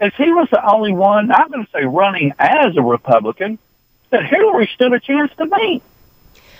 is 0.00 0.12
he 0.16 0.32
was 0.32 0.48
the 0.50 0.64
only 0.66 0.92
one. 0.92 1.30
I'm 1.30 1.50
going 1.50 1.64
to 1.64 1.70
say 1.70 1.84
running 1.84 2.32
as 2.38 2.76
a 2.76 2.82
Republican 2.82 3.58
that 4.10 4.24
Hillary 4.24 4.70
stood 4.74 4.92
a 4.94 5.00
chance 5.00 5.30
to 5.36 5.46
beat. 5.46 5.82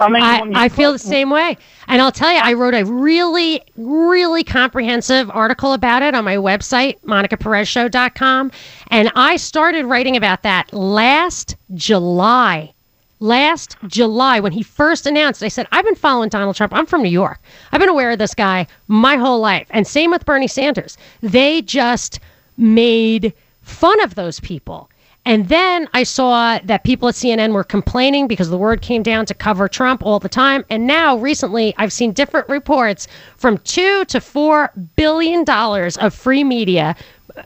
I 0.01 0.43
I, 0.55 0.69
feel 0.69 0.93
the 0.93 0.99
same 0.99 1.31
way. 1.31 1.57
And 1.89 2.01
I'll 2.01 2.13
tell 2.13 2.33
you, 2.33 2.39
I 2.39 2.53
wrote 2.55 2.75
a 2.75 2.85
really, 2.85 3.63
really 3.77 4.45
comprehensive 4.45 5.31
article 5.31 5.73
about 5.73 6.03
it 6.03 6.15
on 6.15 6.25
my 6.25 6.37
website, 6.37 7.01
monicaperezshow.com. 7.01 8.51
And 8.89 9.13
I 9.15 9.37
started 9.37 9.87
writing 9.87 10.17
about 10.17 10.43
that 10.43 10.73
last 10.73 11.57
July. 11.75 12.73
Last 13.21 13.77
July, 13.87 14.41
when 14.41 14.53
he 14.53 14.63
first 14.63 15.07
announced, 15.07 15.43
I 15.43 15.49
said, 15.49 15.67
I've 15.73 15.85
been 15.85 15.95
following 15.95 16.29
Donald 16.29 16.57
Trump. 16.57 16.75
I'm 16.75 16.85
from 16.85 17.03
New 17.03 17.09
York. 17.09 17.41
I've 17.73 17.81
been 17.81 17.89
aware 17.89 18.11
of 18.11 18.19
this 18.19 18.35
guy 18.35 18.67
my 18.89 19.17
whole 19.17 19.41
life. 19.41 19.67
And 19.71 19.87
same 19.87 20.11
with 20.11 20.27
Bernie 20.27 20.49
Sanders. 20.49 20.99
They 21.23 21.63
just 21.63 22.21
made 22.59 23.33
fun 23.63 24.01
of 24.03 24.15
those 24.15 24.41
people. 24.41 24.91
And 25.27 25.49
then 25.49 25.89
I 25.95 26.03
saw 26.03 26.59
that 26.65 26.85
people 26.85 27.09
at 27.09 27.15
CNN 27.15 27.53
were 27.55 27.65
complaining 27.65 28.29
because 28.29 28.51
the 28.51 28.59
word 28.59 28.83
came 28.83 29.03
down 29.03 29.25
to 29.27 29.35
cover 29.35 29.69
Trump 29.69 30.05
all 30.05 30.19
the 30.19 30.29
time. 30.29 30.65
And 30.69 30.87
now, 30.87 31.17
recently, 31.17 31.75
I've 31.79 31.93
seen 31.93 32.13
different 32.13 32.49
reports 32.49 33.09
from 33.39 33.59
two 33.59 34.05
to 34.07 34.21
four 34.21 34.71
billion 34.97 35.45
dollars 35.45 35.97
of 35.97 36.13
free 36.13 36.45
media, 36.45 36.95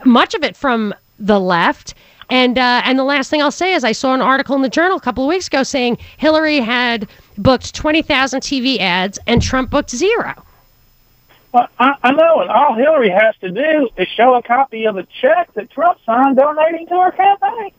much 0.03 0.33
of 0.33 0.43
it 0.43 0.57
from 0.57 0.93
the 1.19 1.39
left. 1.39 1.93
And 2.29 2.57
uh, 2.57 2.81
and 2.83 2.99
the 2.99 3.03
last 3.03 3.29
thing 3.29 3.41
I'll 3.41 3.49
say 3.49 3.73
is 3.73 3.83
I 3.83 3.93
saw 3.93 4.13
an 4.13 4.21
article 4.21 4.55
in 4.55 4.61
the 4.61 4.69
Journal 4.69 4.97
a 4.97 5.01
couple 5.01 5.23
of 5.23 5.29
weeks 5.29 5.47
ago 5.47 5.63
saying 5.63 5.97
Hillary 6.17 6.59
had 6.59 7.07
booked 7.37 7.73
twenty 7.73 8.01
thousand 8.01 8.41
TV 8.41 8.77
ads 8.79 9.17
and 9.25 9.41
Trump 9.41 9.71
booked 9.71 9.91
zero. 9.91 10.35
Well, 11.51 11.67
I, 11.79 11.95
I 12.03 12.11
know, 12.11 12.41
and 12.41 12.49
all 12.49 12.75
Hillary 12.75 13.09
has 13.09 13.35
to 13.41 13.49
do 13.49 13.89
is 13.97 14.07
show 14.09 14.35
a 14.35 14.43
copy 14.43 14.85
of 14.85 14.97
a 14.97 15.07
check 15.21 15.51
that 15.55 15.71
Trump 15.71 15.97
signed 16.05 16.37
donating 16.37 16.87
to 16.87 16.93
her 16.93 17.11
campaign. 17.11 17.71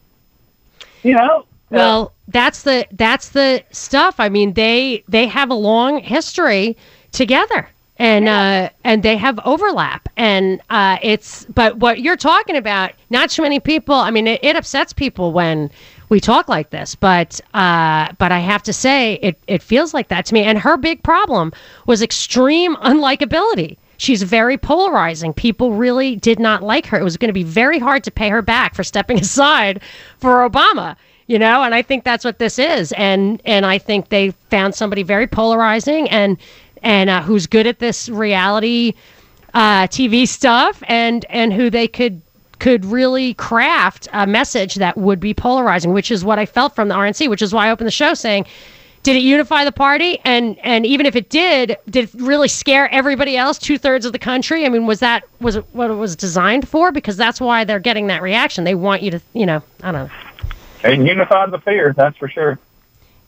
You 1.03 1.15
know. 1.15 1.47
Well, 1.71 2.07
uh, 2.07 2.09
that's 2.29 2.63
the 2.63 2.87
that's 2.91 3.29
the 3.29 3.63
stuff. 3.71 4.17
I 4.19 4.29
mean, 4.29 4.55
they 4.55 5.05
they 5.09 5.27
have 5.27 5.51
a 5.51 5.55
long 5.55 6.01
history 6.01 6.77
together, 7.13 7.69
and 7.97 8.25
yeah. 8.25 8.71
uh, 8.73 8.77
and 8.83 9.05
they 9.05 9.17
have 9.17 9.39
overlap, 9.45 10.09
and 10.17 10.61
uh, 10.69 10.99
it's. 11.01 11.45
But 11.45 11.77
what 11.77 12.01
you're 12.01 12.17
talking 12.17 12.57
about, 12.57 12.93
not 13.09 13.31
too 13.31 13.43
many 13.43 13.61
people. 13.61 13.95
I 13.95 14.11
mean, 14.11 14.27
it, 14.27 14.43
it 14.43 14.57
upsets 14.57 14.93
people 14.93 15.33
when 15.33 15.71
we 16.11 16.21
talk 16.21 16.49
like 16.49 16.71
this. 16.71 16.95
But 16.95 17.41
uh, 17.55 18.13
but 18.19 18.31
I 18.31 18.41
have 18.41 18.63
to 18.65 18.73
say, 18.73 19.15
it 19.23 19.39
it 19.47 19.63
feels 19.63 19.95
like 19.95 20.09
that 20.09 20.27
to 20.27 20.35
me. 20.35 20.43
And 20.43 20.59
her 20.59 20.77
big 20.77 21.03
problem 21.03 21.53
was 21.87 22.03
extreme 22.03 22.77
unlikability. 22.77 23.79
She's 23.97 24.23
very 24.23 24.59
polarizing. 24.59 25.33
People 25.33 25.73
really 25.73 26.17
did 26.17 26.39
not 26.39 26.63
like 26.63 26.87
her. 26.87 26.99
It 26.99 27.05
was 27.05 27.17
going 27.17 27.29
to 27.29 27.35
be 27.35 27.43
very 27.43 27.79
hard 27.79 28.05
to 28.05 28.11
pay 28.11 28.29
her 28.29 28.43
back 28.43 28.75
for 28.75 28.85
stepping 28.85 29.19
aside 29.21 29.81
for 30.19 30.49
Obama 30.49 30.97
you 31.31 31.39
know 31.39 31.63
and 31.63 31.77
i 31.77 31.81
think 31.81 32.03
that's 32.03 32.25
what 32.25 32.41
this 32.41 32.59
is 32.59 32.91
and 32.93 33.41
and 33.45 33.65
i 33.65 33.79
think 33.79 34.09
they 34.09 34.33
found 34.51 34.75
somebody 34.75 35.05
very 35.05 35.29
polarizing 35.29 36.11
and 36.11 36.37
and 36.83 37.09
uh, 37.09 37.23
who's 37.23 37.47
good 37.47 37.69
at 37.69 37.79
this 37.79 38.09
reality 38.09 38.93
uh, 39.55 39.87
tv 39.87 40.27
stuff 40.27 40.83
and 40.89 41.25
and 41.29 41.53
who 41.53 41.71
they 41.71 41.87
could 41.87 42.21
could 42.61 42.85
really 42.85 43.35
craft 43.35 44.07
a 44.13 44.27
message 44.27 44.77
that 44.77 44.97
would 44.97 45.19
be 45.19 45.35
polarizing 45.35 45.93
which 45.93 46.11
is 46.11 46.25
what 46.25 46.39
i 46.39 46.47
felt 46.47 46.75
from 46.75 46.89
the 46.89 46.95
rnc 46.95 47.29
which 47.29 47.43
is 47.43 47.53
why 47.53 47.67
i 47.67 47.71
opened 47.71 47.87
the 47.87 47.93
show 47.93 48.15
saying 48.15 48.47
did 49.03 49.17
it 49.17 49.23
unify 49.23 49.65
the 49.65 49.73
party 49.73 50.19
and 50.25 50.59
and 50.63 50.85
even 50.87 51.07
if 51.07 51.17
it 51.17 51.31
did 51.31 51.77
did 51.89 52.05
it 52.05 52.11
really 52.21 52.49
scare 52.49 52.89
everybody 52.93 53.37
else 53.37 53.59
two-thirds 53.59 54.05
of 54.07 54.13
the 54.13 54.19
country 54.19 54.65
i 54.67 54.69
mean 54.69 54.87
was 54.87 55.01
that 55.01 55.25
was 55.41 55.57
it 55.57 55.65
what 55.73 55.91
it 55.91 55.95
was 55.95 56.15
designed 56.15 56.69
for 56.69 56.93
because 56.93 57.17
that's 57.17 57.41
why 57.41 57.65
they're 57.65 57.81
getting 57.81 58.07
that 58.07 58.23
reaction 58.23 58.65
they 58.65 58.75
want 58.75 59.03
you 59.03 59.11
to 59.11 59.21
you 59.33 59.47
know 59.47 59.63
i 59.83 59.91
don't 59.91 60.07
know 60.07 60.11
and 60.83 61.07
unified 61.07 61.51
the 61.51 61.59
fear, 61.59 61.93
that's 61.97 62.17
for 62.17 62.29
sure. 62.29 62.59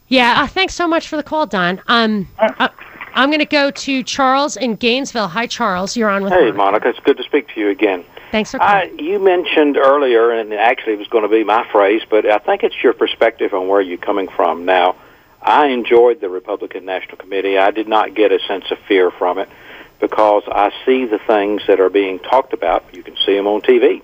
Yeah, 0.09 0.43
uh, 0.43 0.47
thanks 0.47 0.75
so 0.75 0.87
much 0.87 1.09
for 1.09 1.17
the 1.17 1.23
call, 1.23 1.47
Don. 1.47 1.81
Um, 1.87 2.29
uh, 2.39 2.69
I'm 3.15 3.29
going 3.31 3.41
to 3.41 3.47
go 3.47 3.71
to 3.71 4.03
Charles 4.03 4.57
in 4.57 4.77
Gainesville. 4.77 5.29
Hi, 5.29 5.47
Charles. 5.47 5.97
You're 5.97 6.09
on 6.09 6.23
with 6.23 6.33
Hey, 6.33 6.51
Monica. 6.51 6.57
Monica. 6.57 6.89
It's 6.91 7.01
good 7.01 7.17
to 7.19 7.23
speak 7.23 7.49
to 7.55 7.61
you 7.61 7.69
again. 7.69 8.05
Thanks 8.33 8.51
for 8.51 8.63
I, 8.63 8.89
calling. 8.89 8.99
you 8.99 9.19
mentioned 9.19 9.77
earlier, 9.77 10.31
and 10.31 10.55
actually 10.55 10.95
it 10.95 10.99
was 10.99 11.09
going 11.09 11.25
to 11.25 11.29
be 11.29 11.45
my 11.45 11.69
phrase, 11.71 12.01
but 12.09 12.25
I 12.25 12.39
think 12.39 12.63
it's 12.65 12.83
your 12.83 12.95
perspective 12.95 13.53
on 13.53 13.69
where 13.69 13.83
you're 13.83 13.99
coming 13.99 14.27
from. 14.27 14.65
Now, 14.65 14.97
I 15.43 15.67
enjoyed 15.67 16.23
the 16.23 16.31
Republican 16.31 16.87
National 16.87 17.19
Committee. 17.19 17.59
I 17.59 17.73
did 17.73 17.89
not 17.89 18.15
get 18.15 18.33
a 18.33 18.41
sense 18.49 18.71
of 18.71 18.79
fear 18.89 19.11
from 19.11 19.37
it 19.37 19.51
because 20.01 20.45
I 20.47 20.73
see 20.87 21.05
the 21.05 21.19
things 21.19 21.61
that 21.67 21.79
are 21.79 21.91
being 21.91 22.21
talked 22.21 22.55
about. 22.55 22.87
You 22.95 23.03
can 23.03 23.17
see 23.19 23.37
them 23.37 23.47
on 23.47 23.61
TV. 23.61 24.01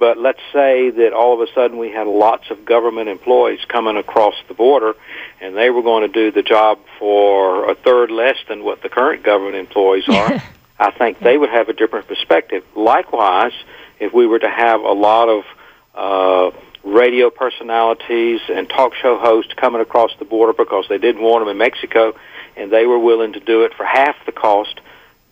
But 0.00 0.18
let's 0.18 0.40
say 0.52 0.90
that 0.90 1.12
all 1.12 1.40
of 1.40 1.48
a 1.48 1.52
sudden 1.52 1.78
we 1.78 1.92
had 1.92 2.08
lots 2.08 2.50
of 2.50 2.64
government 2.64 3.08
employees 3.08 3.60
coming 3.68 3.96
across 3.96 4.34
the 4.48 4.54
border 4.54 4.94
and 5.40 5.56
they 5.56 5.70
were 5.70 5.82
going 5.82 6.02
to 6.02 6.12
do 6.12 6.32
the 6.32 6.42
job 6.42 6.80
for 6.98 7.70
a 7.70 7.76
third 7.76 8.10
less 8.10 8.36
than 8.48 8.64
what 8.64 8.82
the 8.82 8.88
current 8.88 9.22
government 9.22 9.54
employees 9.54 10.08
are. 10.08 10.42
I 10.78 10.90
think 10.90 11.20
they 11.20 11.38
would 11.38 11.50
have 11.50 11.68
a 11.68 11.72
different 11.72 12.08
perspective. 12.08 12.64
Likewise, 12.74 13.52
if 14.00 14.12
we 14.12 14.26
were 14.26 14.38
to 14.38 14.50
have 14.50 14.80
a 14.80 14.92
lot 14.92 15.28
of 15.28 15.44
uh, 15.94 16.56
radio 16.82 17.30
personalities 17.30 18.40
and 18.48 18.68
talk 18.68 18.94
show 18.94 19.18
hosts 19.18 19.52
coming 19.54 19.80
across 19.80 20.10
the 20.18 20.24
border 20.24 20.52
because 20.52 20.86
they 20.88 20.98
didn't 20.98 21.22
want 21.22 21.42
them 21.42 21.48
in 21.48 21.58
Mexico 21.58 22.14
and 22.56 22.70
they 22.70 22.86
were 22.86 22.98
willing 22.98 23.32
to 23.32 23.40
do 23.40 23.64
it 23.64 23.74
for 23.74 23.84
half 23.84 24.16
the 24.26 24.32
cost, 24.32 24.80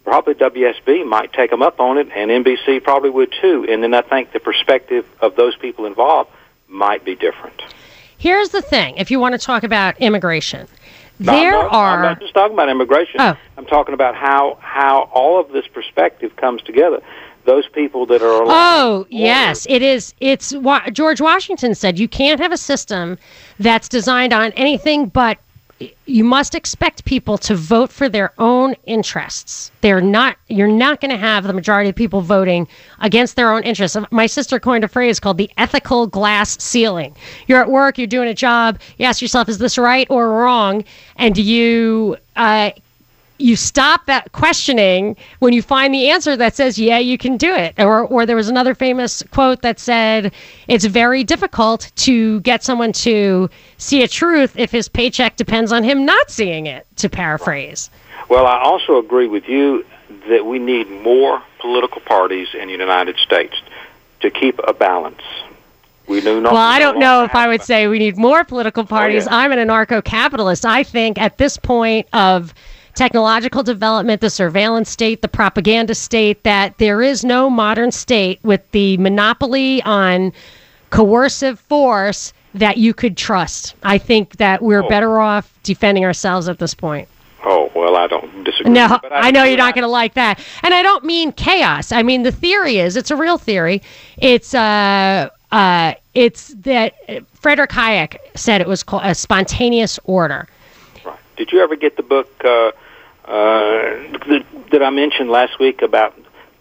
probably 0.05 0.35
WSB 0.35 1.07
might 1.07 1.33
take 1.33 1.51
them 1.51 1.63
up 1.63 1.81
on 1.81 1.99
it, 1.99 2.09
and 2.15 2.31
NBC 2.31 2.83
probably 2.83 3.11
would 3.11 3.33
too. 3.41 3.67
And 3.69 3.83
then 3.83 3.95
I 3.95 4.03
think 4.03 4.33
the 4.33 4.41
perspective 4.41 5.07
of 5.21 5.37
those 5.37 5.55
people 5.57 5.87
involved 5.87 6.31
might 6.69 7.05
be 7.05 7.15
different. 7.15 7.63
Here's 8.19 8.51
the 8.51 8.63
thing 8.63 8.97
if 8.97 9.11
you 9.11 9.19
want 9.19 9.35
to 9.35 9.39
talk 9.39 9.63
about 9.63 10.01
immigration, 10.01 10.69
No, 11.23 11.33
there 11.33 11.55
I'm 11.55 11.65
not, 11.65 11.73
are. 11.73 11.97
I'm 11.97 12.03
not 12.03 12.21
just 12.21 12.35
talking 12.35 12.55
about 12.55 12.69
immigration. 12.69 13.21
Oh. 13.21 13.37
I'm 13.57 13.67
talking 13.67 13.95
about 13.95 14.15
how 14.15 14.59
how 14.61 15.11
all 15.13 15.41
of 15.41 15.51
this 15.53 15.67
perspective 15.67 16.37
comes 16.37 16.63
together. 16.63 17.01
Those 17.45 17.69
people 17.69 18.07
that 18.07 18.23
are 18.23 18.45
Oh, 18.47 19.07
yes, 19.11 19.67
it 19.69 19.83
is. 19.83 20.15
It's 20.21 20.55
George 20.93 21.21
Washington 21.21 21.75
said 21.75 21.99
you 21.99 22.09
can't 22.09 22.41
have 22.41 22.53
a 22.53 22.57
system 22.57 23.19
that's 23.59 23.89
designed 23.89 24.33
on 24.33 24.53
anything 24.53 25.07
but 25.07 25.39
you 26.07 26.25
must 26.25 26.55
expect 26.55 27.05
people 27.05 27.39
to 27.39 27.55
vote 27.55 27.91
for 27.91 28.09
their 28.09 28.33
own 28.39 28.75
interests. 28.87 29.71
They're 29.81 30.01
not 30.01 30.37
you're 30.49 30.69
not 30.69 31.01
going 31.01 31.11
to 31.11 31.17
have 31.17 31.45
the 31.45 31.53
majority 31.53 31.91
of 31.91 31.97
people 31.97 32.21
voting 32.21 32.69
against 33.01 33.37
their 33.37 33.53
own 33.53 33.63
interests. 33.63 33.97
My 34.11 34.27
sister 34.27 34.61
coined 34.61 34.85
a 34.85 34.89
phrase 34.89 35.19
called 35.21 35.39
the 35.39 35.51
ethical 35.57 36.07
glass 36.07 36.63
ceiling. 36.63 37.15
You're 37.47 37.61
at 37.61 37.71
work, 37.71 37.99
you're 37.99 38.07
doing 38.07 38.29
a 38.29 38.35
job, 38.35 38.81
you 38.99 39.07
ask 39.07 39.23
yourself 39.23 39.49
is 39.49 39.59
this 39.59 39.79
right 39.79 40.07
or 40.11 40.31
wrong 40.31 40.85
and 41.17 41.37
you 41.37 42.17
uh, 42.37 42.71
you 43.43 43.57
stop 43.57 44.07
that 44.07 44.31
questioning 44.33 45.17
when 45.41 45.53
you 45.53 45.63
find 45.63 45.93
the 45.93 46.09
answer 46.11 46.37
that 46.37 46.55
says 46.55 46.79
yeah 46.79 46.99
you 46.99 47.19
can 47.19 47.37
do 47.37 47.53
it 47.53 47.75
or 47.79 48.05
or 48.07 48.25
there 48.25 48.37
was 48.37 48.49
another 48.49 48.75
famous 48.75 49.23
quote 49.31 49.63
that 49.63 49.79
said 49.79 50.33
it's 50.69 50.85
very 50.85 51.25
difficult 51.25 51.91
to 51.97 52.41
get 52.41 52.63
someone 52.63 52.93
to 52.93 53.51
see 53.79 54.03
a 54.03 54.09
truth 54.09 54.57
if 54.59 54.71
his 54.71 54.89
paycheck 54.89 55.37
depends 55.37 55.73
on 55.73 55.83
him 55.83 56.05
not 56.05 56.31
seeing 56.31 56.67
it 56.67 56.87
to 56.97 57.09
paraphrase 57.09 57.91
Well, 58.29 58.47
I 58.47 58.63
also 58.63 58.99
agree 58.99 59.27
with 59.27 59.49
you 59.49 59.85
that 60.29 60.47
we 60.47 60.59
need 60.59 60.89
more 60.91 61.43
political 61.59 62.01
parties 62.01 62.49
in 62.55 62.67
the 62.67 62.73
United 62.73 63.17
States 63.17 63.55
to 64.21 64.31
keep 64.31 64.59
a 64.67 64.73
balance. 64.73 65.23
We 66.07 66.21
do 66.21 66.41
not. 66.41 66.53
well 66.53 66.63
i 66.63 66.79
don't 66.81 66.99
know 66.99 67.23
if 67.23 67.35
i 67.35 67.47
would 67.47 67.63
say 67.63 67.87
we 67.87 68.01
need 68.01 68.17
more 68.19 68.45
political 68.45 68.83
oh, 68.83 68.87
parties 68.87 69.25
yeah. 69.25 69.37
i'm 69.37 69.53
an 69.53 69.59
anarcho-capitalist 69.61 70.67
i 70.67 70.83
think 70.83 71.17
at 71.17 71.39
this 71.39 71.57
point 71.57 72.09
of 72.13 72.53
technological 72.95 73.63
development 73.63 74.21
the 74.21 74.31
surveillance 74.31 74.91
state 74.91 75.23
the 75.23 75.29
propaganda 75.29 75.95
state 75.95 76.43
that 76.43 76.77
there 76.79 77.01
is 77.03 77.25
no 77.25 77.49
modern 77.49 77.91
state 77.91 78.39
with 78.43 78.69
the 78.73 78.97
monopoly 78.99 79.83
on 79.85 80.33
coercive 80.91 81.59
force 81.59 82.33
that 82.55 82.77
you 82.77 82.93
could 82.93 83.17
trust 83.17 83.75
i 83.83 83.97
think 83.97 84.37
that 84.37 84.61
we're 84.63 84.85
Oh. 84.85 84.89
better 84.89 85.19
off 85.21 85.53
defending 85.63 86.05
ourselves 86.05 86.49
at 86.49 86.59
this 86.59 86.75
point 86.75 87.09
Oh 87.45 87.73
well, 87.75 87.97
I 87.97 88.07
don't 88.07 88.45
disagree. 88.45 88.71
no, 88.73 89.01
but 89.03 89.11
I, 89.13 89.33
know 89.33 89.43
you're 89.43 89.57
not 89.57 89.75
going 89.75 89.83
to 89.83 89.89
like 89.89 90.15
that, 90.15 90.39
and 90.63 90.73
I 90.73 90.81
don't 90.85 91.03
mean 91.05 91.33
chaos. 91.33 91.91
I 91.91 92.05
mean 92.05 92.23
the 92.23 92.31
theory 92.31 92.77
is 92.79 92.97
it's 92.97 93.11
a 93.11 93.17
real 93.17 93.37
theory. 93.37 93.83
It's 94.17 94.55
uh 94.55 95.29
uh 95.51 95.95
it's 96.15 96.55
that 96.61 96.95
Frederick 97.35 97.71
Hayek 97.71 98.17
said 98.37 98.61
it 98.61 98.69
was 98.69 98.85
called 98.85 99.03
a 99.05 99.13
spontaneous 99.17 99.99
order. 100.05 100.47
Right. 101.05 101.19
Did 101.37 101.51
you 101.51 101.61
ever 101.61 101.75
get 101.75 101.97
the 101.97 102.05
book 102.05 102.31
uh, 102.45 102.71
uh, 103.33 104.45
that, 104.71 104.83
I 104.83 104.91
mentioned 104.91 105.31
last 105.31 105.59
week 105.59 105.81
about 105.81 106.15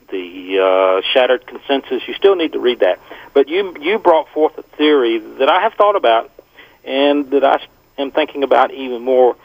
the 0.10 0.60
uh, 0.60 1.02
shattered 1.12 1.46
consensus? 1.46 2.02
You 2.08 2.14
still 2.14 2.36
need 2.36 2.54
to 2.54 2.60
read 2.60 2.80
that. 2.80 3.00
But 3.34 3.50
you 3.50 3.76
you 3.82 4.00
brought 4.00 4.30
forth 4.30 4.58
a 4.58 4.64
theory 4.64 5.20
that 5.20 5.50
I 5.50 5.64
have 5.64 5.74
thought 5.74 5.98
about, 5.98 6.32
and 6.86 7.30
that 7.32 7.44
I 7.44 7.62
am 7.98 8.12
thinking 8.12 8.44
about 8.44 8.74
even 8.74 9.02
more. 9.02 9.36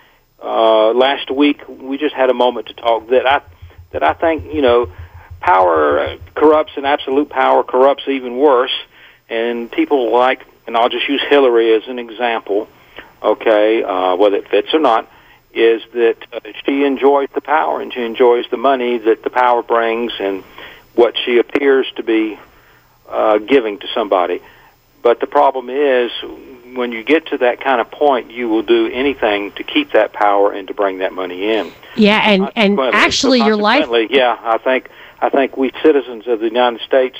Uh, 0.40 0.92
last 0.92 1.28
week 1.30 1.62
we 1.68 1.98
just 1.98 2.14
had 2.14 2.30
a 2.30 2.34
moment 2.34 2.68
to 2.68 2.74
talk 2.74 3.08
that 3.08 3.26
I 3.26 3.42
that 3.90 4.04
I 4.04 4.12
think 4.12 4.54
you 4.54 4.62
know 4.62 4.92
power 5.40 6.18
corrupts 6.36 6.74
and 6.76 6.86
absolute 6.86 7.28
power 7.28 7.64
corrupts 7.64 8.04
even 8.06 8.36
worse. 8.36 8.74
And 9.28 9.68
people 9.72 10.12
like, 10.12 10.46
and 10.68 10.76
I'll 10.76 10.88
just 10.88 11.08
use 11.08 11.22
Hillary 11.28 11.74
as 11.74 11.88
an 11.88 11.98
example, 11.98 12.68
okay, 13.20 13.82
uh, 13.82 14.14
whether 14.14 14.36
it 14.36 14.48
fits 14.48 14.72
or 14.72 14.78
not, 14.78 15.10
is 15.56 15.82
that 15.92 16.16
uh, 16.32 16.40
she 16.64 16.84
enjoys 16.84 17.28
the 17.34 17.40
power 17.40 17.80
and 17.80 17.92
she 17.92 18.02
enjoys 18.02 18.44
the 18.50 18.56
money 18.56 18.98
that 18.98 19.22
the 19.22 19.30
power 19.30 19.62
brings 19.62 20.12
and 20.20 20.44
what 20.94 21.16
she 21.24 21.38
appears 21.38 21.86
to 21.96 22.02
be 22.02 22.38
uh, 23.08 23.38
giving 23.38 23.78
to 23.78 23.86
somebody. 23.94 24.42
But 25.02 25.20
the 25.20 25.26
problem 25.26 25.70
is, 25.70 26.10
when 26.74 26.92
you 26.92 27.02
get 27.02 27.26
to 27.28 27.38
that 27.38 27.60
kind 27.60 27.80
of 27.80 27.90
point, 27.90 28.30
you 28.30 28.48
will 28.48 28.62
do 28.62 28.88
anything 28.88 29.52
to 29.52 29.62
keep 29.62 29.92
that 29.92 30.12
power 30.12 30.52
and 30.52 30.68
to 30.68 30.74
bring 30.74 30.98
that 30.98 31.12
money 31.12 31.48
in. 31.54 31.72
Yeah, 31.94 32.18
and 32.18 32.50
and 32.54 32.78
actually 32.78 33.38
so 33.40 33.46
your 33.46 33.56
life. 33.56 33.88
Yeah, 34.10 34.36
I 34.38 34.58
think 34.58 34.90
I 35.20 35.30
think 35.30 35.56
we 35.56 35.70
citizens 35.82 36.26
of 36.26 36.40
the 36.40 36.46
United 36.46 36.80
States 36.82 37.16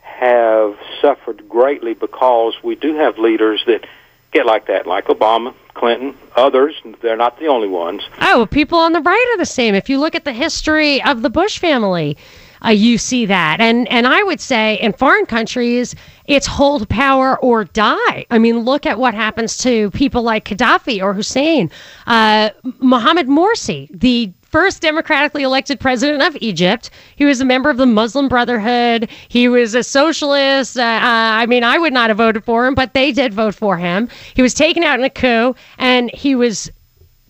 have 0.00 0.76
suffered 1.00 1.48
greatly 1.48 1.94
because 1.94 2.54
we 2.62 2.74
do 2.74 2.94
have 2.94 3.18
leaders 3.18 3.62
that 3.66 3.86
get 4.32 4.46
like 4.46 4.66
that, 4.66 4.86
like 4.86 5.06
Obama, 5.06 5.54
Clinton, 5.74 6.14
others. 6.36 6.74
They're 7.00 7.16
not 7.16 7.38
the 7.38 7.46
only 7.46 7.68
ones. 7.68 8.02
Oh, 8.20 8.46
people 8.50 8.78
on 8.78 8.92
the 8.92 9.00
right 9.00 9.32
are 9.34 9.38
the 9.38 9.46
same. 9.46 9.74
If 9.74 9.88
you 9.88 9.98
look 9.98 10.14
at 10.14 10.24
the 10.24 10.32
history 10.32 11.02
of 11.02 11.22
the 11.22 11.30
Bush 11.30 11.58
family, 11.58 12.16
uh, 12.64 12.70
you 12.70 12.98
see 12.98 13.26
that. 13.26 13.60
And 13.60 13.88
and 13.88 14.06
I 14.06 14.22
would 14.22 14.40
say 14.40 14.78
in 14.80 14.92
foreign 14.92 15.26
countries, 15.26 15.94
it's 16.26 16.46
hold 16.46 16.88
power 16.88 17.38
or 17.40 17.64
die. 17.64 18.26
I 18.30 18.38
mean, 18.38 18.60
look 18.60 18.86
at 18.86 18.98
what 18.98 19.14
happens 19.14 19.56
to 19.58 19.90
people 19.92 20.22
like 20.22 20.44
Gaddafi 20.44 21.02
or 21.02 21.14
Hussein, 21.14 21.70
uh, 22.06 22.50
Mohammed 22.78 23.28
Morsi, 23.28 23.88
the 23.92 24.32
first 24.50 24.82
democratically 24.82 25.42
elected 25.42 25.80
president 25.80 26.22
of 26.22 26.36
Egypt. 26.40 26.90
He 27.16 27.24
was 27.24 27.40
a 27.40 27.44
member 27.44 27.70
of 27.70 27.76
the 27.76 27.86
Muslim 27.86 28.28
Brotherhood. 28.28 29.08
He 29.28 29.48
was 29.48 29.74
a 29.74 29.82
socialist. 29.82 30.76
Uh, 30.76 30.82
uh, 30.82 31.40
I 31.40 31.46
mean, 31.46 31.64
I 31.64 31.78
would 31.78 31.92
not 31.92 32.10
have 32.10 32.18
voted 32.18 32.44
for 32.44 32.66
him, 32.66 32.74
but 32.74 32.92
they 32.92 33.12
did 33.12 33.32
vote 33.32 33.54
for 33.54 33.76
him. 33.76 34.08
He 34.34 34.42
was 34.42 34.54
taken 34.54 34.82
out 34.82 34.98
in 34.98 35.04
a 35.04 35.10
coup, 35.10 35.54
and 35.78 36.10
he 36.12 36.34
was 36.34 36.70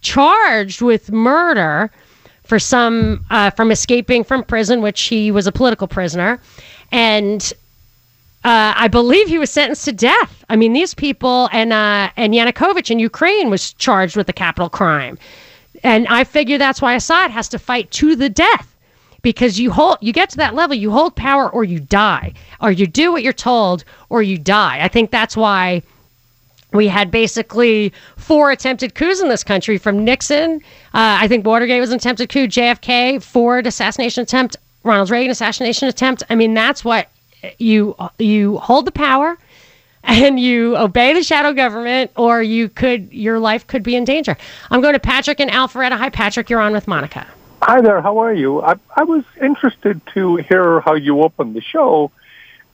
charged 0.00 0.80
with 0.80 1.12
murder 1.12 1.90
for 2.44 2.58
some 2.58 3.24
uh, 3.30 3.50
from 3.50 3.70
escaping 3.70 4.24
from 4.24 4.42
prison, 4.42 4.82
which 4.82 5.02
he 5.02 5.30
was 5.30 5.46
a 5.46 5.52
political 5.52 5.86
prisoner, 5.86 6.40
and 6.90 7.52
uh, 8.42 8.72
I 8.74 8.88
believe 8.88 9.28
he 9.28 9.38
was 9.38 9.50
sentenced 9.50 9.84
to 9.84 9.92
death. 9.92 10.44
I 10.48 10.56
mean, 10.56 10.72
these 10.72 10.94
people 10.94 11.48
and 11.52 11.72
uh, 11.72 12.10
and 12.16 12.34
Yanukovych 12.34 12.90
in 12.90 12.98
Ukraine 12.98 13.50
was 13.50 13.74
charged 13.74 14.16
with 14.16 14.28
a 14.28 14.32
capital 14.32 14.68
crime, 14.68 15.18
and 15.82 16.06
I 16.08 16.24
figure 16.24 16.58
that's 16.58 16.82
why 16.82 16.94
Assad 16.94 17.30
has 17.30 17.48
to 17.50 17.58
fight 17.58 17.90
to 17.92 18.16
the 18.16 18.28
death 18.28 18.74
because 19.22 19.58
you 19.60 19.70
hold 19.70 19.98
you 20.00 20.12
get 20.12 20.30
to 20.30 20.36
that 20.38 20.54
level, 20.54 20.76
you 20.76 20.90
hold 20.90 21.16
power 21.16 21.50
or 21.50 21.64
you 21.64 21.80
die, 21.80 22.32
or 22.60 22.70
you 22.70 22.86
do 22.86 23.12
what 23.12 23.22
you're 23.22 23.32
told 23.32 23.84
or 24.08 24.22
you 24.22 24.38
die. 24.38 24.78
I 24.82 24.88
think 24.88 25.10
that's 25.10 25.36
why 25.36 25.82
we 26.72 26.86
had 26.88 27.10
basically 27.10 27.92
four 28.16 28.50
attempted 28.50 28.94
coups 28.94 29.20
in 29.20 29.28
this 29.28 29.42
country 29.42 29.76
from 29.76 30.04
Nixon. 30.04 30.60
Uh, 30.94 31.18
I 31.20 31.28
think 31.28 31.44
Watergate 31.44 31.80
was 31.80 31.90
an 31.90 31.96
attempted 31.96 32.28
coup, 32.28 32.46
JFK, 32.46 33.22
Ford 33.22 33.66
assassination 33.66 34.22
attempt, 34.22 34.56
Ronald 34.84 35.10
Reagan 35.10 35.30
assassination 35.30 35.88
attempt. 35.88 36.22
I 36.30 36.34
mean, 36.34 36.54
that's 36.54 36.84
what 36.84 37.08
you 37.58 37.96
you 38.18 38.58
hold 38.58 38.84
the 38.84 38.92
power 38.92 39.38
and 40.04 40.40
you 40.40 40.76
obey 40.76 41.12
the 41.12 41.22
shadow 41.22 41.52
government 41.52 42.10
or 42.16 42.42
you 42.42 42.68
could 42.68 43.12
your 43.12 43.38
life 43.38 43.66
could 43.66 43.82
be 43.82 43.96
in 43.96 44.04
danger. 44.04 44.36
I'm 44.70 44.80
going 44.80 44.94
to 44.94 45.00
Patrick 45.00 45.40
and 45.40 45.50
Alpharetta. 45.50 45.96
Hi 45.96 46.10
Patrick, 46.10 46.50
you're 46.50 46.60
on 46.60 46.72
with 46.72 46.88
Monica. 46.88 47.26
Hi 47.62 47.80
there, 47.80 48.00
how 48.00 48.18
are 48.18 48.32
you? 48.32 48.62
I, 48.62 48.76
I 48.96 49.04
was 49.04 49.24
interested 49.40 50.00
to 50.14 50.36
hear 50.36 50.80
how 50.80 50.94
you 50.94 51.22
opened 51.22 51.54
the 51.54 51.60
show 51.60 52.10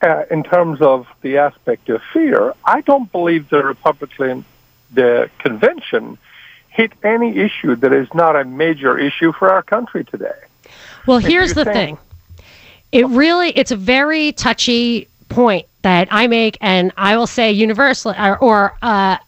uh, 0.01 0.25
in 0.31 0.45
terms 0.45 0.81
of 0.81 1.09
the 1.23 1.39
aspect 1.39 1.89
of 1.89 2.01
fear. 2.13 2.55
I 2.65 2.83
don't 2.83 3.11
believe 3.11 3.49
the 3.49 3.65
Republican 3.65 4.45
the 4.93 5.29
convention 5.39 6.19
hit 6.69 6.93
any 7.03 7.39
issue 7.39 7.75
that 7.77 7.93
is 7.93 8.09
not 8.15 8.37
a 8.37 8.45
major 8.45 8.97
issue 8.99 9.33
for 9.33 9.51
our 9.51 9.63
country 9.63 10.05
today. 10.05 10.39
Well, 11.07 11.19
here's 11.19 11.55
the 11.55 11.65
thing 11.65 11.99
it 12.93 13.07
really 13.09 13.51
it's 13.51 13.71
a 13.71 13.77
very 13.77 14.33
touchy 14.33 15.09
point 15.29 15.67
that 15.87 16.09
I 16.11 16.27
make, 16.27 16.59
and 16.61 16.91
I 16.97 17.17
will 17.17 17.29
say 17.29 17.53
universally, 17.53 18.17
or, 18.19 18.37
or 18.39 18.77
uh, 18.83 19.19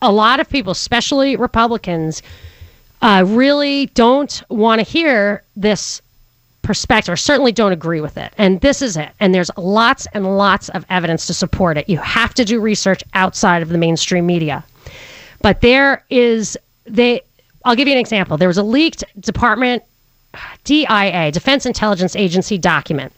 a 0.00 0.12
lot 0.12 0.38
of 0.38 0.48
people, 0.48 0.70
especially 0.70 1.34
Republicans, 1.34 2.22
uh, 3.02 3.24
really 3.26 3.86
don't 3.86 4.40
want 4.48 4.78
to 4.78 4.84
hear 4.84 5.42
this 5.56 6.00
perspective, 6.62 7.12
or 7.12 7.16
certainly 7.16 7.50
don't 7.50 7.72
agree 7.72 8.00
with 8.00 8.16
it. 8.16 8.32
And 8.38 8.60
this 8.60 8.82
is 8.82 8.96
it. 8.96 9.10
And 9.18 9.34
there's 9.34 9.50
lots 9.56 10.06
and 10.14 10.38
lots 10.38 10.68
of 10.68 10.86
evidence 10.90 11.26
to 11.26 11.34
support 11.34 11.76
it. 11.76 11.88
You 11.88 11.98
have 11.98 12.34
to 12.34 12.44
do 12.44 12.60
research 12.60 13.02
outside 13.14 13.60
of 13.60 13.68
the 13.68 13.78
mainstream 13.78 14.26
media. 14.26 14.62
But 15.42 15.60
there 15.60 16.04
is 16.08 16.56
they. 16.84 17.22
I'll 17.64 17.74
give 17.74 17.88
you 17.88 17.94
an 17.94 18.00
example. 18.00 18.36
There 18.36 18.46
was 18.46 18.58
a 18.58 18.62
leaked 18.62 19.02
Department 19.18 19.82
DIA, 20.62 21.32
Defense 21.32 21.66
Intelligence 21.66 22.14
Agency 22.14 22.58
document 22.58 23.12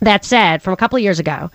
that 0.00 0.24
said 0.24 0.60
from 0.60 0.72
a 0.72 0.76
couple 0.76 0.96
of 0.96 1.02
years 1.04 1.20
ago, 1.20 1.50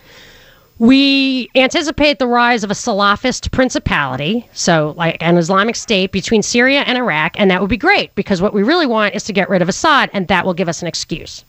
we 0.80 1.50
anticipate 1.56 2.20
the 2.20 2.28
rise 2.28 2.64
of 2.64 2.72
a 2.72 2.74
Salafist 2.74 3.52
principality, 3.52 4.48
so 4.54 4.94
like 4.98 5.22
an 5.22 5.38
Islamic 5.38 5.76
state 5.76 6.14
between 6.14 6.42
Syria 6.42 6.84
and 6.88 6.98
Iraq, 6.98 7.38
and 7.38 7.52
that 7.52 7.60
would 7.60 7.70
be 7.70 7.78
great 7.78 8.16
because 8.16 8.42
what 8.42 8.54
we 8.54 8.64
really 8.64 8.86
want 8.86 9.14
is 9.14 9.24
to 9.26 9.34
get 9.34 9.50
rid 9.50 9.62
of 9.62 9.68
Assad, 9.68 10.10
and 10.14 10.30
that 10.30 10.46
will 10.46 10.54
give 10.54 10.70
us 10.70 10.82
an 10.82 10.88
excuse. 10.88 11.44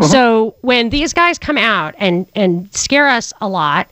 Uh-huh. 0.00 0.08
So 0.08 0.54
when 0.62 0.90
these 0.90 1.12
guys 1.12 1.38
come 1.38 1.56
out 1.56 1.94
and 1.98 2.26
and 2.34 2.72
scare 2.74 3.08
us 3.08 3.32
a 3.40 3.48
lot 3.48 3.88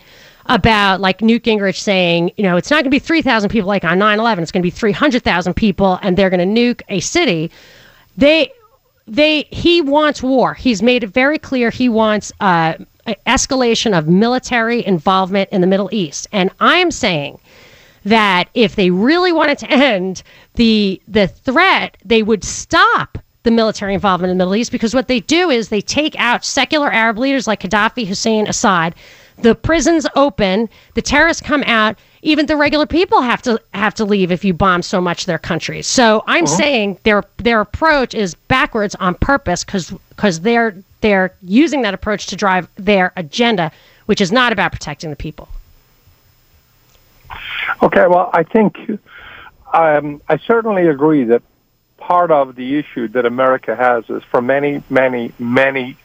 about 0.47 1.01
like 1.01 1.23
Newt 1.23 1.45
Gingrich 1.45 1.79
saying, 1.79 2.33
you 2.37 2.43
know, 2.43 2.57
it's 2.57 2.69
not 2.69 2.79
going 2.79 2.85
to 2.85 2.91
be 2.91 2.99
3,000 2.99 3.49
people 3.51 3.69
like 3.69 3.85
on 3.85 4.01
9/11, 4.01 4.41
it's 4.41 4.51
going 4.51 4.63
to 4.63 4.67
be 4.67 4.71
300,000 4.71 5.55
people 5.55 6.01
and 6.03 6.17
they're 6.17 6.31
going 6.31 6.55
to 6.55 6.61
nuke 6.61 6.83
a 6.89 6.99
city. 6.99 7.53
They 8.17 8.51
they 9.07 9.43
he 9.51 9.81
wants 9.81 10.23
war. 10.23 10.55
He's 10.55 10.83
made 10.83 11.05
it 11.05 11.09
very 11.09 11.39
clear 11.39 11.71
he 11.71 11.89
wants 11.89 12.33
uh, 12.41 12.75
escalation 13.27 13.97
of 13.97 14.09
military 14.09 14.85
involvement 14.85 15.51
in 15.51 15.61
the 15.61 15.67
Middle 15.67 15.89
East. 15.93 16.29
And 16.33 16.51
I'm 16.61 16.91
saying 16.91 17.39
that 18.05 18.49
if 18.55 18.77
they 18.77 18.91
really 18.91 19.33
wanted 19.33 19.59
to 19.59 19.71
end 19.71 20.23
the 20.55 21.01
the 21.09 21.29
threat, 21.29 21.97
they 22.05 22.23
would 22.23 22.45
stop 22.45 23.19
the 23.45 23.51
military 23.51 23.95
involvement 23.95 24.31
in 24.31 24.39
the 24.39 24.45
Middle 24.45 24.57
East 24.57 24.73
because 24.73 24.95
what 24.95 25.09
they 25.09 25.21
do 25.21 25.51
is 25.51 25.69
they 25.69 25.81
take 25.81 26.15
out 26.19 26.45
secular 26.45 26.93
Arab 26.93 27.19
leaders 27.19 27.47
like 27.47 27.61
Gaddafi, 27.61 28.07
Hussein, 28.07 28.47
Assad. 28.47 28.95
The 29.39 29.55
prisons 29.55 30.07
open, 30.15 30.69
the 30.95 31.03
terrorists 31.03 31.43
come 31.43 31.65
out, 31.65 31.97
even 32.23 32.47
the 32.47 32.57
regular 32.57 32.87
people 32.87 33.21
have 33.23 33.43
to 33.43 33.61
have 33.75 33.95
to 33.95 34.05
leave 34.05 34.31
if 34.31 34.45
you 34.45 34.55
bomb 34.55 34.83
so 34.83 35.01
much 35.01 35.27
their 35.27 35.39
countries. 35.39 35.87
So 35.87 36.23
I'm 36.27 36.45
uh-huh. 36.45 36.57
saying 36.57 36.99
their 37.03 37.25
their 37.39 37.61
approach 37.61 38.15
is 38.15 38.35
backwards 38.35 38.95
on 38.97 39.15
purpose 39.17 39.65
because 39.65 39.91
because 40.11 40.41
they're 40.41 40.77
they're 41.03 41.35
using 41.43 41.83
that 41.83 41.95
approach 41.95 42.27
to 42.29 42.37
drive 42.37 42.69
their 42.77 43.13
agenda, 43.17 43.71
which 44.07 44.21
is 44.21 44.33
not 44.33 44.53
about 44.53 44.73
protecting 44.73 45.11
the 45.11 45.17
people. 45.17 45.49
Okay, 47.83 48.07
well, 48.07 48.31
I 48.33 48.43
think 48.43 48.77
um, 49.73 50.23
I 50.29 50.39
certainly 50.39 50.87
agree 50.87 51.25
that 51.25 51.43
part 51.99 52.31
of 52.31 52.57
the 52.57 52.79
issue 52.79 53.09
that 53.09 53.27
America 53.27 53.77
has 53.77 54.09
is 54.11 54.23
for 54.25 54.43
many, 54.43 54.83
many, 54.91 55.33
many 55.39 55.97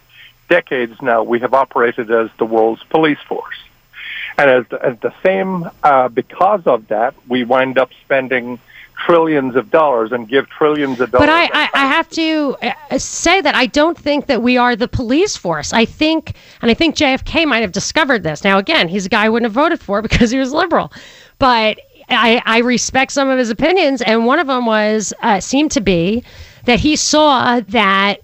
decades 0.50 1.02
now 1.02 1.24
we 1.24 1.40
have 1.40 1.54
operated 1.54 2.10
as 2.12 2.30
the 2.38 2.46
world's 2.46 2.84
police 2.84 3.20
force. 3.28 3.58
And 4.38 4.50
as 4.52 4.68
the, 4.70 5.14
same, 5.24 5.68
uh, 5.84 6.10
because 6.10 6.62
of 6.68 6.88
that, 6.90 7.16
we 7.28 7.44
wind 7.44 7.80
up 7.80 7.90
spending 8.06 8.60
trillions 9.06 9.56
of 9.56 9.70
dollars 9.70 10.12
and 10.12 10.28
give 10.28 10.50
trillions 10.50 11.00
of 11.00 11.12
dollars. 11.12 11.28
But 11.28 11.30
I, 11.30 11.46
I, 11.54 11.70
I, 11.74 11.86
have 11.88 12.10
to 12.12 12.58
uh, 12.62 12.98
say 12.98 13.42
that 13.42 13.56
I 13.56 13.66
don't 13.66 13.98
think 13.98 14.26
that 14.28 14.42
we 14.42 14.58
are 14.58 14.76
the 14.76 14.88
police 14.88 15.38
force. 15.38 15.74
I 15.74 15.86
think, 15.86 16.36
and 16.62 16.72
I 16.72 16.74
think 16.74 16.96
JFK 16.96 17.48
might 17.48 17.62
have 17.62 17.72
discovered 17.72 18.24
this. 18.24 18.44
Now, 18.44 18.58
again, 18.58 18.88
he's 18.88 19.06
a 19.06 19.10
guy 19.10 19.26
I 19.26 19.30
wouldn't 19.30 19.46
have 19.46 19.54
voted 19.54 19.80
for 19.80 20.02
because 20.08 20.32
he 20.32 20.40
was 20.40 20.52
liberal. 20.52 20.92
But 21.40 21.80
I, 22.10 22.42
I 22.46 22.60
respect 22.60 23.12
some 23.12 23.30
of 23.30 23.38
his 23.38 23.50
opinions, 23.50 24.02
and 24.02 24.26
one 24.26 24.40
of 24.40 24.48
them 24.48 24.66
was 24.66 25.14
uh, 25.22 25.40
seemed 25.40 25.72
to 25.72 25.82
be 25.82 26.24
that 26.66 26.80
he 26.80 26.96
saw 26.96 27.60
that 27.60 28.22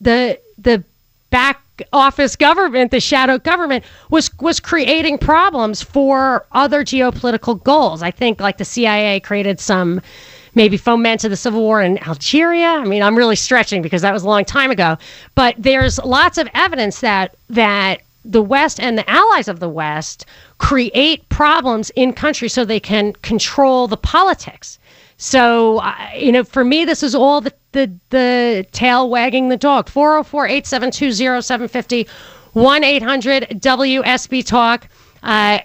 the 0.00 0.38
the 0.58 0.82
back 1.30 1.60
office 1.92 2.36
government, 2.36 2.90
the 2.90 3.00
shadow 3.00 3.38
government, 3.38 3.84
was 4.10 4.30
was 4.40 4.60
creating 4.60 5.18
problems 5.18 5.82
for 5.82 6.46
other 6.52 6.84
geopolitical 6.84 7.62
goals. 7.62 8.02
I 8.02 8.10
think 8.10 8.40
like 8.40 8.58
the 8.58 8.64
CIA 8.64 9.20
created 9.20 9.60
some 9.60 10.00
maybe 10.54 10.76
fomented 10.78 11.30
the 11.30 11.36
civil 11.36 11.60
war 11.60 11.82
in 11.82 12.02
Algeria. 12.08 12.66
I 12.66 12.84
mean, 12.84 13.02
I'm 13.02 13.16
really 13.16 13.36
stretching 13.36 13.82
because 13.82 14.02
that 14.02 14.12
was 14.12 14.22
a 14.22 14.26
long 14.26 14.44
time 14.44 14.70
ago. 14.70 14.96
But 15.34 15.54
there's 15.58 15.98
lots 15.98 16.38
of 16.38 16.48
evidence 16.54 17.00
that 17.00 17.36
that 17.50 18.00
the 18.24 18.42
West 18.42 18.80
and 18.80 18.98
the 18.98 19.08
allies 19.08 19.46
of 19.46 19.60
the 19.60 19.68
West 19.68 20.26
create 20.58 21.28
problems 21.28 21.90
in 21.90 22.12
countries 22.12 22.52
so 22.52 22.64
they 22.64 22.80
can 22.80 23.12
control 23.22 23.86
the 23.86 23.96
politics. 23.96 24.78
So, 25.18 25.82
you 26.14 26.32
know, 26.32 26.44
for 26.44 26.64
me, 26.64 26.84
this 26.84 27.02
is 27.02 27.14
all 27.14 27.40
the, 27.40 27.52
the, 27.72 27.90
the 28.10 28.66
tail 28.72 29.08
wagging 29.08 29.48
the 29.48 29.56
dog. 29.56 29.88
404 29.88 30.46
872 30.46 31.12
0750 31.42 32.06
1 32.52 32.84
800 32.84 33.48
WSB 33.50 34.46
Talk. 34.46 34.88
Uh, 35.22 35.58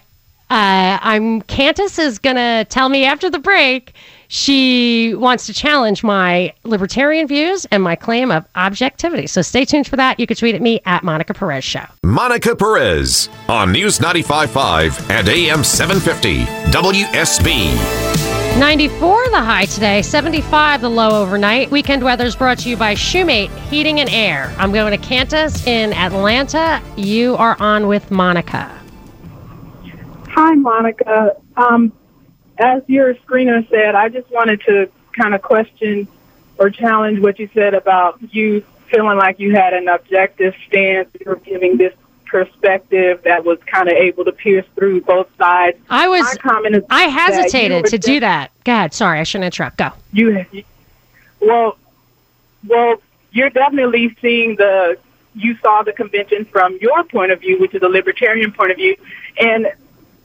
uh, 0.50 0.98
I'm 1.00 1.42
Candace 1.42 1.98
is 1.98 2.18
going 2.18 2.36
to 2.36 2.66
tell 2.68 2.88
me 2.88 3.04
after 3.04 3.30
the 3.30 3.38
break 3.38 3.94
she 4.32 5.14
wants 5.14 5.44
to 5.44 5.52
challenge 5.52 6.02
my 6.02 6.54
libertarian 6.64 7.28
views 7.28 7.66
and 7.66 7.82
my 7.82 7.94
claim 7.94 8.30
of 8.30 8.46
objectivity. 8.54 9.26
So 9.26 9.42
stay 9.42 9.66
tuned 9.66 9.86
for 9.86 9.96
that. 9.96 10.18
You 10.18 10.26
can 10.26 10.38
tweet 10.38 10.54
at 10.54 10.62
me 10.62 10.80
at 10.86 11.04
Monica 11.04 11.34
Perez 11.34 11.64
Show. 11.64 11.84
Monica 12.02 12.56
Perez 12.56 13.28
on 13.50 13.72
News 13.72 13.98
95.5 13.98 15.10
and 15.10 15.28
AM 15.28 15.62
750 15.62 16.44
WSB. 16.70 18.11
94 18.58 19.30
the 19.30 19.40
high 19.40 19.64
today, 19.64 20.02
75 20.02 20.82
the 20.82 20.88
low 20.88 21.22
overnight. 21.22 21.70
Weekend 21.70 22.02
weather 22.02 22.26
is 22.26 22.36
brought 22.36 22.58
to 22.58 22.68
you 22.68 22.76
by 22.76 22.94
Shumate 22.94 23.48
Heating 23.70 23.98
and 23.98 24.10
Air. 24.10 24.54
I'm 24.58 24.72
going 24.72 24.90
to 24.90 24.98
Candace 24.98 25.66
in 25.66 25.92
Atlanta. 25.94 26.82
You 26.96 27.34
are 27.36 27.56
on 27.60 27.88
with 27.88 28.10
Monica. 28.10 28.78
Hi, 30.28 30.54
Monica. 30.54 31.36
Um, 31.56 31.92
as 32.58 32.82
your 32.88 33.14
screener 33.14 33.68
said, 33.70 33.94
I 33.94 34.10
just 34.10 34.30
wanted 34.30 34.60
to 34.66 34.90
kind 35.12 35.34
of 35.34 35.40
question 35.40 36.06
or 36.58 36.68
challenge 36.68 37.20
what 37.20 37.38
you 37.38 37.48
said 37.54 37.72
about 37.74 38.20
you 38.34 38.62
feeling 38.90 39.16
like 39.16 39.40
you 39.40 39.52
had 39.52 39.72
an 39.72 39.88
objective 39.88 40.54
stance. 40.68 41.08
You're 41.24 41.36
giving 41.36 41.78
this 41.78 41.94
perspective 42.32 43.20
that 43.22 43.44
was 43.44 43.58
kind 43.66 43.88
of 43.88 43.94
able 43.94 44.24
to 44.24 44.32
pierce 44.32 44.66
through 44.74 45.02
both 45.02 45.28
sides. 45.36 45.78
I 45.90 46.08
was. 46.08 46.24
I 46.90 47.02
hesitated 47.02 47.84
to 47.86 47.98
do 47.98 48.18
that. 48.20 48.50
Go 48.64 48.72
ahead. 48.72 48.94
Sorry, 48.94 49.20
I 49.20 49.22
shouldn't 49.22 49.44
interrupt. 49.44 49.76
Go. 49.76 49.90
You. 50.12 50.44
Well, 51.40 51.76
well, 52.66 52.96
you're 53.30 53.50
definitely 53.50 54.16
seeing 54.20 54.56
the. 54.56 54.98
You 55.34 55.56
saw 55.58 55.82
the 55.82 55.92
convention 55.92 56.44
from 56.46 56.78
your 56.80 57.04
point 57.04 57.32
of 57.32 57.40
view, 57.40 57.58
which 57.58 57.74
is 57.74 57.82
a 57.82 57.88
libertarian 57.88 58.52
point 58.52 58.70
of 58.70 58.76
view, 58.76 58.96
and 59.38 59.72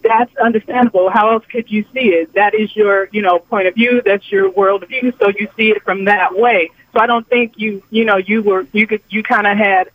that's 0.03 0.35
understandable. 0.37 1.09
How 1.09 1.31
else 1.31 1.45
could 1.45 1.69
you 1.69 1.85
see 1.93 2.09
it? 2.09 2.33
That 2.33 2.53
is 2.53 2.75
your, 2.75 3.09
you 3.11 3.21
know, 3.21 3.39
point 3.39 3.67
of 3.67 3.75
view. 3.75 4.01
That's 4.03 4.29
your 4.31 4.49
world 4.49 4.85
view. 4.87 5.13
So 5.19 5.29
you 5.29 5.47
see 5.57 5.71
it 5.71 5.83
from 5.83 6.05
that 6.05 6.37
way. 6.37 6.69
So 6.93 6.99
I 6.99 7.07
don't 7.07 7.27
think 7.27 7.57
you, 7.57 7.83
you 7.89 8.05
know, 8.05 8.17
you 8.17 8.41
were, 8.41 8.67
you 8.73 8.85
could, 8.85 9.01
you 9.09 9.23
kind 9.23 9.47
of 9.47 9.57
had 9.57 9.89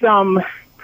some 0.00 0.42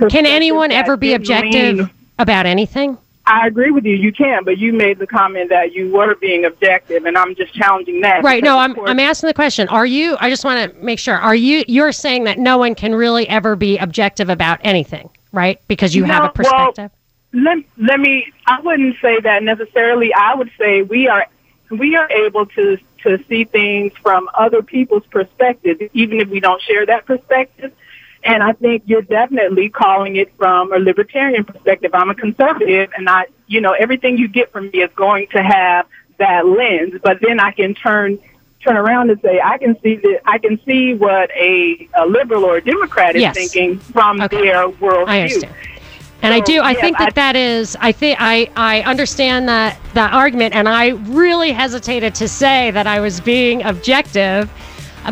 Can 0.09 0.27
anyone 0.27 0.73
ever 0.73 0.97
be 0.97 1.15
objective 1.15 1.91
about 2.19 2.47
anything? 2.47 2.99
I 3.27 3.47
agree 3.47 3.71
with 3.71 3.85
you. 3.85 3.95
You 3.95 4.13
can, 4.13 4.45
but 4.45 4.59
you 4.59 4.73
made 4.73 4.99
the 4.99 5.07
comment 5.07 5.51
that 5.51 5.73
you 5.73 5.93
were 5.93 6.17
being 6.17 6.47
objective, 6.47 7.05
and 7.05 7.17
I'm 7.17 7.35
just 7.35 7.55
challenging 7.55 8.01
that. 8.01 8.25
Right. 8.25 8.43
No, 8.43 8.59
I'm 8.59 8.79
I'm 8.87 8.99
asking 8.99 9.29
the 9.29 9.35
question. 9.35 9.69
Are 9.69 9.87
you? 9.87 10.17
I 10.19 10.31
just 10.31 10.45
want 10.45 10.73
to 10.73 10.85
make 10.85 10.99
sure. 10.99 11.17
Are 11.17 11.35
you? 11.35 11.65
You're 11.69 11.93
saying 11.93 12.25
that 12.25 12.39
no 12.39 12.59
one 12.59 12.75
can 12.75 12.95
really 12.95 13.29
ever 13.29 13.57
be 13.57 13.79
objective 13.79 14.31
about 14.31 14.59
anything, 14.65 15.11
right? 15.33 15.61
Because 15.69 15.95
you 15.95 16.07
no, 16.07 16.13
have 16.13 16.25
a 16.25 16.33
perspective. 16.33 16.91
Well, 17.33 17.43
let 17.45 17.65
let 17.77 18.01
me. 18.01 18.33
I 18.47 18.61
wouldn't 18.61 18.97
say 19.01 19.21
that 19.21 19.43
necessarily. 19.43 20.13
I 20.13 20.35
would 20.35 20.51
say 20.59 20.83
we 20.83 21.07
are 21.07 21.27
we 21.71 21.95
are 21.97 22.11
able 22.11 22.47
to 22.47 22.79
to 23.03 23.23
see 23.29 23.45
things 23.45 23.93
from 24.03 24.29
other 24.35 24.63
people's 24.63 25.07
perspective, 25.07 25.81
even 25.93 26.21
if 26.21 26.29
we 26.29 26.41
don't 26.41 26.61
share 26.63 26.85
that 26.87 27.07
perspective. 27.07 27.73
And 28.23 28.43
I 28.43 28.53
think 28.53 28.83
you're 28.87 29.03
definitely 29.03 29.71
calling 29.71 30.17
it 30.17 30.33
from 30.37 30.73
a 30.73 30.79
libertarian 30.79 31.45
perspective. 31.45 31.93
I'm 31.95 32.11
a 32.11 32.15
conservative 32.15 32.91
and 32.97 33.09
I, 33.09 33.27
you 33.47 33.61
know, 33.61 33.73
everything 33.73 34.19
you 34.19 34.29
get 34.29 34.53
from 34.53 34.71
me 34.71 34.83
is 34.83 34.91
going 34.95 35.29
to 35.29 35.43
have 35.43 35.87
that 36.19 36.47
lens, 36.47 37.01
but 37.03 37.19
then 37.23 37.41
I 37.41 37.51
can 37.53 37.75
turn, 37.75 38.19
turn 38.63 38.77
around 38.77 39.09
and 39.11 39.19
say, 39.23 39.41
I 39.43 39.57
can 39.57 39.81
see 39.81 39.97
that, 39.97 40.21
I 40.27 40.37
can 40.37 40.61
see 40.65 40.93
what 40.93 41.31
a, 41.31 41.89
a 41.95 42.07
liberal 42.07 42.45
or 42.45 42.57
a 42.59 42.61
Democrat 42.63 43.17
is 43.17 43.23
Yes. 43.23 43.35
thinking 43.35 43.79
from 43.79 44.21
Okay. 44.21 44.37
their 44.43 44.69
worldview. 44.69 45.09
I 45.09 45.21
understand. 45.23 45.55
And 46.23 46.35
I 46.35 46.41
do. 46.41 46.61
I 46.61 46.73
yeah, 46.73 46.81
think 46.83 46.99
that 46.99 47.09
I- 47.09 47.13
that 47.13 47.37
is. 47.37 47.75
I 47.81 47.93
think 47.93 48.19
I 48.21 48.51
I 48.55 48.83
understand 48.83 49.49
that 49.49 49.79
that 49.95 50.13
argument, 50.13 50.55
and 50.55 50.69
I 50.69 50.89
really 50.89 51.51
hesitated 51.51 52.15
to 52.17 52.29
say 52.29 52.71
that 52.73 52.87
I 52.87 53.01
was 53.01 53.23
being 53.23 53.63
objective 53.63 54.51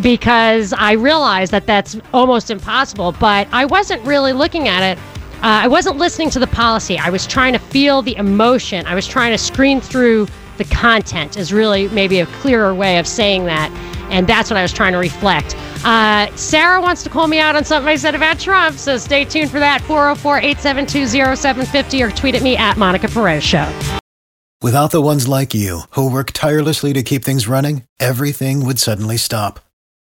because 0.03 0.73
I 0.73 0.93
realized 0.93 1.53
that 1.53 1.67
that's 1.67 1.97
almost 2.13 2.51
impossible. 2.51 3.13
But 3.13 3.49
I 3.53 3.65
wasn't 3.65 4.05
really 4.05 4.33
looking 4.33 4.69
at 4.69 4.83
it. 4.83 4.99
Uh, 5.39 5.63
I 5.63 5.69
wasn't 5.69 5.99
listening 5.99 6.31
to 6.31 6.39
the 6.39 6.47
policy. 6.49 6.99
I 6.99 7.11
was 7.11 7.27
trying 7.27 7.53
to 7.53 7.59
feel 7.59 8.03
the 8.03 8.17
emotion. 8.17 8.87
I 8.87 8.95
was 8.95 9.07
trying 9.07 9.33
to 9.33 9.39
screen 9.39 9.81
through 9.81 10.27
the 10.57 10.65
content. 10.65 11.37
Is 11.37 11.53
really 11.53 11.89
maybe 11.89 12.19
a 12.19 12.27
clearer 12.27 12.75
way 12.75 12.99
of 12.99 13.07
saying 13.07 13.45
that, 13.45 13.71
and 14.11 14.27
that's 14.27 14.51
what 14.51 14.57
I 14.57 14.63
was 14.63 14.73
trying 14.73 14.93
to 14.93 14.99
reflect. 14.99 15.55
Uh, 15.85 16.35
Sarah 16.35 16.81
wants 16.81 17.05
to 17.05 17.11
call 17.11 17.29
me 17.29 17.39
out 17.39 17.55
on 17.55 17.65
something 17.65 17.89
I 17.89 17.95
said 17.97 18.17
about 18.17 18.41
Trump, 18.41 18.79
so 18.79 18.97
stay 18.97 19.25
tuned 19.25 19.51
for 19.51 19.61
that. 19.61 19.81
404 19.83 20.39
872 20.39 21.07
0750 21.37 22.03
or 22.03 22.11
tweet 22.11 22.35
at 22.35 22.43
me 22.43 22.57
at 22.57 22.77
Monica 22.77 23.09
Perez 23.09 23.45
Show. 23.45 23.73
Without 24.61 24.91
the 24.91 25.01
ones 25.01 25.29
like 25.29 25.55
you, 25.55 25.83
who 25.91 26.11
work 26.11 26.33
tirelessly 26.33 26.93
to 26.93 27.05
keep 27.05 27.25
things 27.25 27.47
running, 27.47 27.85
everything 28.01 28.67
would 28.67 28.81
suddenly 28.81 29.17
stop. 29.17 29.61